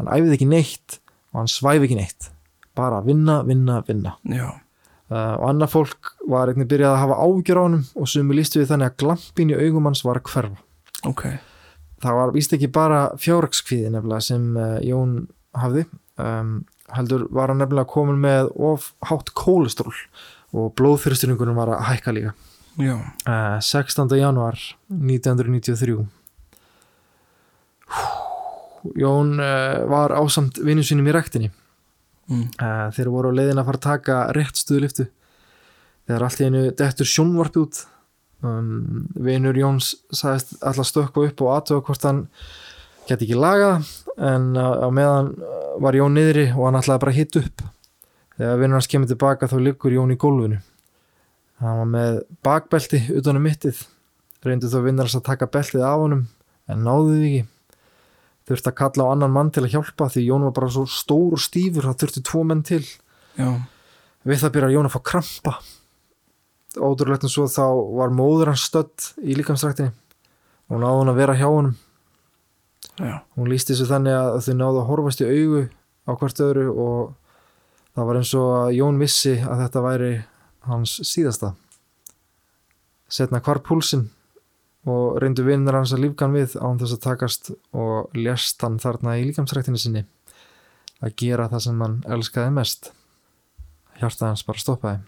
[0.00, 0.98] hann æfði ekki neitt
[1.32, 2.30] og hann svæfi ekki neitt.
[2.76, 4.16] Bara vinna, vinna, vinna.
[4.26, 8.60] Uh, og annað fólk var einnig byrjað að hafa ágjör á honum og sumi lístu
[8.60, 10.58] við þannig að glampin í augum hans var hverfa.
[11.06, 11.28] Ok,
[12.02, 15.20] það var víst ekki bara fjárrakskvíði nefnilega sem uh, Jón
[15.56, 15.86] hafði.
[16.18, 19.94] Um, heldur var hann nefnilega komin með of hátt kólestról
[20.54, 22.36] og blóðþyrstunningunum var að hækka líka.
[22.76, 24.10] Uh, 16.
[24.20, 24.58] januar
[24.92, 25.96] 1993
[29.00, 31.48] Jón uh, var ásamt vinnu sínum í rektinni
[32.28, 32.42] mm.
[32.60, 35.06] uh, þeir voru á leiðin að fara að taka rétt stuðliftu
[36.06, 37.80] þegar allt í einu dettur sjónvarp út.
[38.44, 42.20] Um, vinur Jóns sagðist alltaf stökka upp og aðtöða hvort hann
[43.08, 43.88] geti ekki lagað
[44.20, 45.32] en á, meðan
[45.80, 47.64] var Jón niðri og hann ætlaði bara að hitta upp
[48.36, 50.60] þegar vinur hans kemur tilbaka þá liggur Jón í gólfinu.
[51.62, 53.82] Hann var með bakbelti utan um mittið.
[54.44, 56.26] Reyndu þó vinnur hans að taka beltið af honum
[56.70, 57.46] en náðu því ekki.
[58.46, 61.34] Þurfti að kalla á annan mann til að hjálpa því Jón var bara svo stór
[61.34, 62.84] og stífur það þurfti tvo menn til.
[63.34, 63.48] Já,
[64.22, 65.56] við það byrjar Jón að fá krampa.
[66.76, 67.64] Ótrúlegt en svo þá
[67.98, 69.90] var móður hans stödd í líkamstræktinni
[70.70, 71.74] og náði hún að vera hjá honum.
[72.96, 75.62] Já, hún lísti þessu þannig að þau náðu að horfast í augu
[76.06, 77.00] á hvert öðru og
[77.96, 80.10] það var eins og að Jón vissi að þetta væri
[80.66, 81.54] hans síðasta.
[83.08, 84.10] Setna hvar púlsinn
[84.86, 89.16] og reyndu vinnir hans að lífgan við án þess að takast og lést hann þarna
[89.18, 90.04] í líkamsræktinu sinni
[91.02, 92.92] að gera það sem hann elskaði mest.
[93.96, 95.02] Hjartað hans bara stoppaði.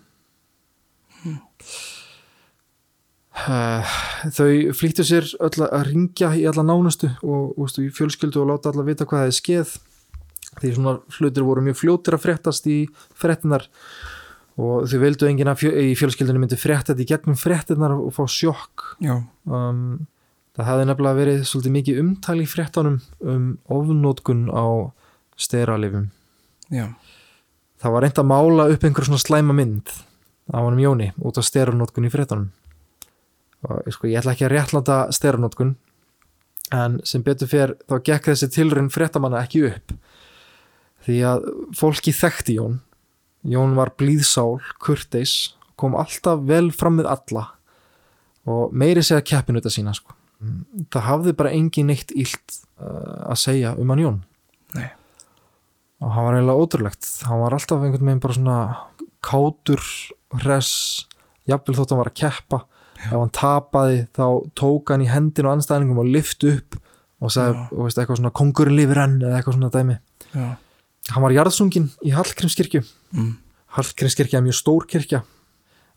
[3.48, 3.98] Eh,
[4.34, 8.86] þau flýttu sér öll að ringja í alla nánustu og ústu, fjölskyldu og láta alla
[8.86, 9.76] vita hvað það er skeð
[10.62, 12.78] því svona hlutir voru mjög fljótir að fréttast í
[13.18, 13.68] fréttinar
[14.58, 18.10] og þau vildu enginn að fjö, í fjölskyldunum myndi frétta þetta í gegnum fréttinar og
[18.16, 18.88] fá sjokk.
[19.06, 20.08] Um,
[20.58, 24.90] það hefði nefnilega verið svolítið mikið umtali í fréttanum um ofnótkun á
[25.38, 26.08] steralifum
[26.74, 26.88] já,
[27.78, 29.92] það var reynd að mála upp einhver svona slæma mynd
[30.50, 32.50] á honum Jóni út af steranótkun í fréttanum
[33.68, 35.76] og sko, ég ætla ekki að réttlanda steranótkun
[36.74, 39.94] en sem betur fer þá gekk þessi tilraun fréttamanna ekki upp
[41.08, 41.46] því að
[41.78, 42.80] fólki þekkti Jón.
[43.48, 47.44] Jón var blíðsál, kurteis kom alltaf vel fram með alla
[48.48, 50.14] og meiri segja keppinu þetta sína sko.
[50.94, 54.18] það hafði bara engin neitt illt uh, að segja um hann Jón.
[54.76, 54.88] Nei,
[56.02, 57.08] og hann var eiginlega ótrúlegt.
[57.26, 58.58] Hann var alltaf einhvern veginn bara svona
[59.24, 59.82] kátur,
[60.44, 61.06] hress
[61.48, 62.60] jafnvel þótt hann var að keppa.
[62.98, 64.24] Ef hann tapaði þá
[64.58, 66.78] tók hann í hendin og anstæðningum og lyft upp
[67.18, 67.66] og sagði, Já.
[67.74, 69.98] og veist, eitthvað svona kongurinn lifir enn eða eitthvað svona dæmi.
[70.34, 70.48] Já,
[71.12, 72.82] hann var jarðsungin í Hallgrímskirkju.
[73.16, 73.36] Mm,
[73.76, 75.22] Hallgrímskirkja er mjög stór kirkja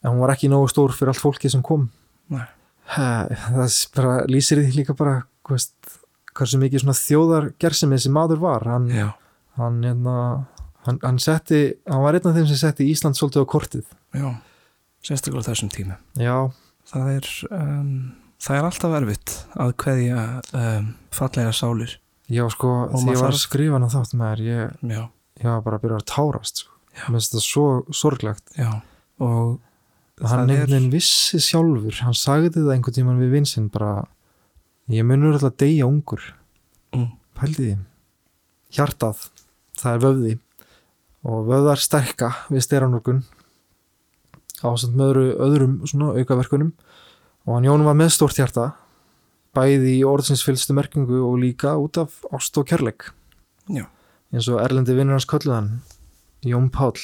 [0.02, 1.90] en hún var ekki nógu stór fyrir allt fólki sem kom.
[2.32, 2.46] Nei,
[2.96, 5.98] það lýsir því líka bara hvað veist,
[6.38, 8.70] hversu mikið svona þjóðargersemi þessi maður var.
[8.72, 8.88] Hann,
[9.60, 10.16] hann, hérna,
[10.88, 13.92] hann, hann setti hann var einn af þeim sem setti Ísland svolítið á kortið.
[14.16, 14.32] Já
[15.06, 15.98] sérstaklega þessum tíma.
[16.20, 16.52] Já,
[16.90, 17.92] það er um,
[18.42, 19.36] það er alltaf erfitt
[19.66, 20.26] að kveðja
[20.58, 21.98] um, fallega sálir
[22.32, 25.02] já sko því ég var að skrifa hann þátt með þér ég,
[25.42, 26.78] ég var bara að byrja að tárast sko.
[26.96, 27.66] mér finnst þetta svo
[27.96, 28.54] sorglegt.
[28.58, 28.72] Já.
[29.22, 29.60] Og
[30.22, 34.06] hann það einhvern er veginn vissi sjálfur hann sagði það einhvern tímann við vinsinn bara
[34.92, 36.24] ég munur alltaf að deyja ungur.
[36.96, 37.76] Mm, pældi því.
[38.76, 39.28] Hjartað,
[39.80, 40.34] það er vöfði.
[41.22, 43.24] Og vöðar sterka við steranokun
[44.62, 46.72] ásand með öðru, öðrum svona aukaverkunum.
[47.48, 48.72] Og hann Jón var með stórt hjarta
[49.56, 53.10] bæði í orðsins fylgstu merkingu og líka út af ást og kærleik.
[53.72, 53.86] Já,
[54.32, 55.72] eins og erlendi vinnur hans kölluð hann
[56.48, 56.98] Jón Páll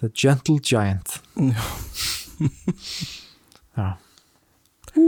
[0.00, 1.20] The Gentle Giant.
[1.36, 1.62] Já,
[3.76, 3.88] Já.
[4.96, 5.04] Ú,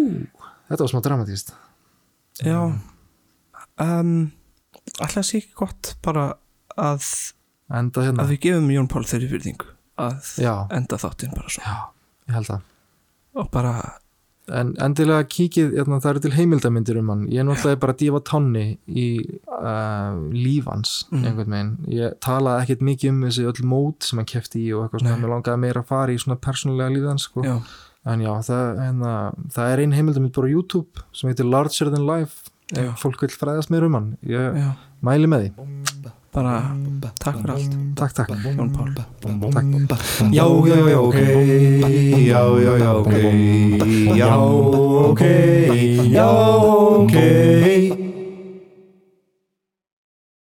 [0.70, 1.50] Þetta var smá dramatíst
[2.44, 2.58] já.
[3.82, 4.30] Um,
[5.02, 6.28] alltaf sé ekki gott bara
[6.78, 7.04] að,
[7.72, 8.22] Enda hérna.
[8.24, 11.74] að við gefum Jón Pál þeirri fyrðingu að Já, enda þáttinn bara svo já,
[12.30, 12.62] ég held það.
[13.42, 13.74] Og bara,
[14.50, 17.20] En endilega kíkið, hérna, það eru til heimildamindir um hann.
[17.30, 19.04] Ég er náttúrulega bara dífa tánni í
[19.46, 21.24] uh, lífans Mm.
[21.28, 21.72] einhvern veginn.
[21.94, 25.20] Ég talaði ekkert mikið um þessi öll mót sem hann kefti í og eitthvað svona,
[25.22, 27.42] mér langaði meira að fara í svona persónulega lífans sko.
[27.46, 27.60] já,
[28.04, 29.12] En já, það, hérna,
[29.54, 32.50] það er ein heimildamind bara á YouTube sem heitir Larger Than Life.
[32.98, 34.16] Fólk vil fræðast meira um hann.
[34.26, 34.72] Ég já
[35.02, 35.68] mæli með því.
[36.32, 36.52] Bara,
[37.20, 37.72] takk fyrir allt.
[37.98, 38.30] Takk, takk.
[38.56, 38.92] Jón Pál.
[38.96, 40.04] Takk.
[40.32, 41.18] Já, já, já, ok.
[42.30, 43.14] Já, já, já, ok.
[44.16, 45.22] Já, ok.
[46.08, 48.01] Já, ok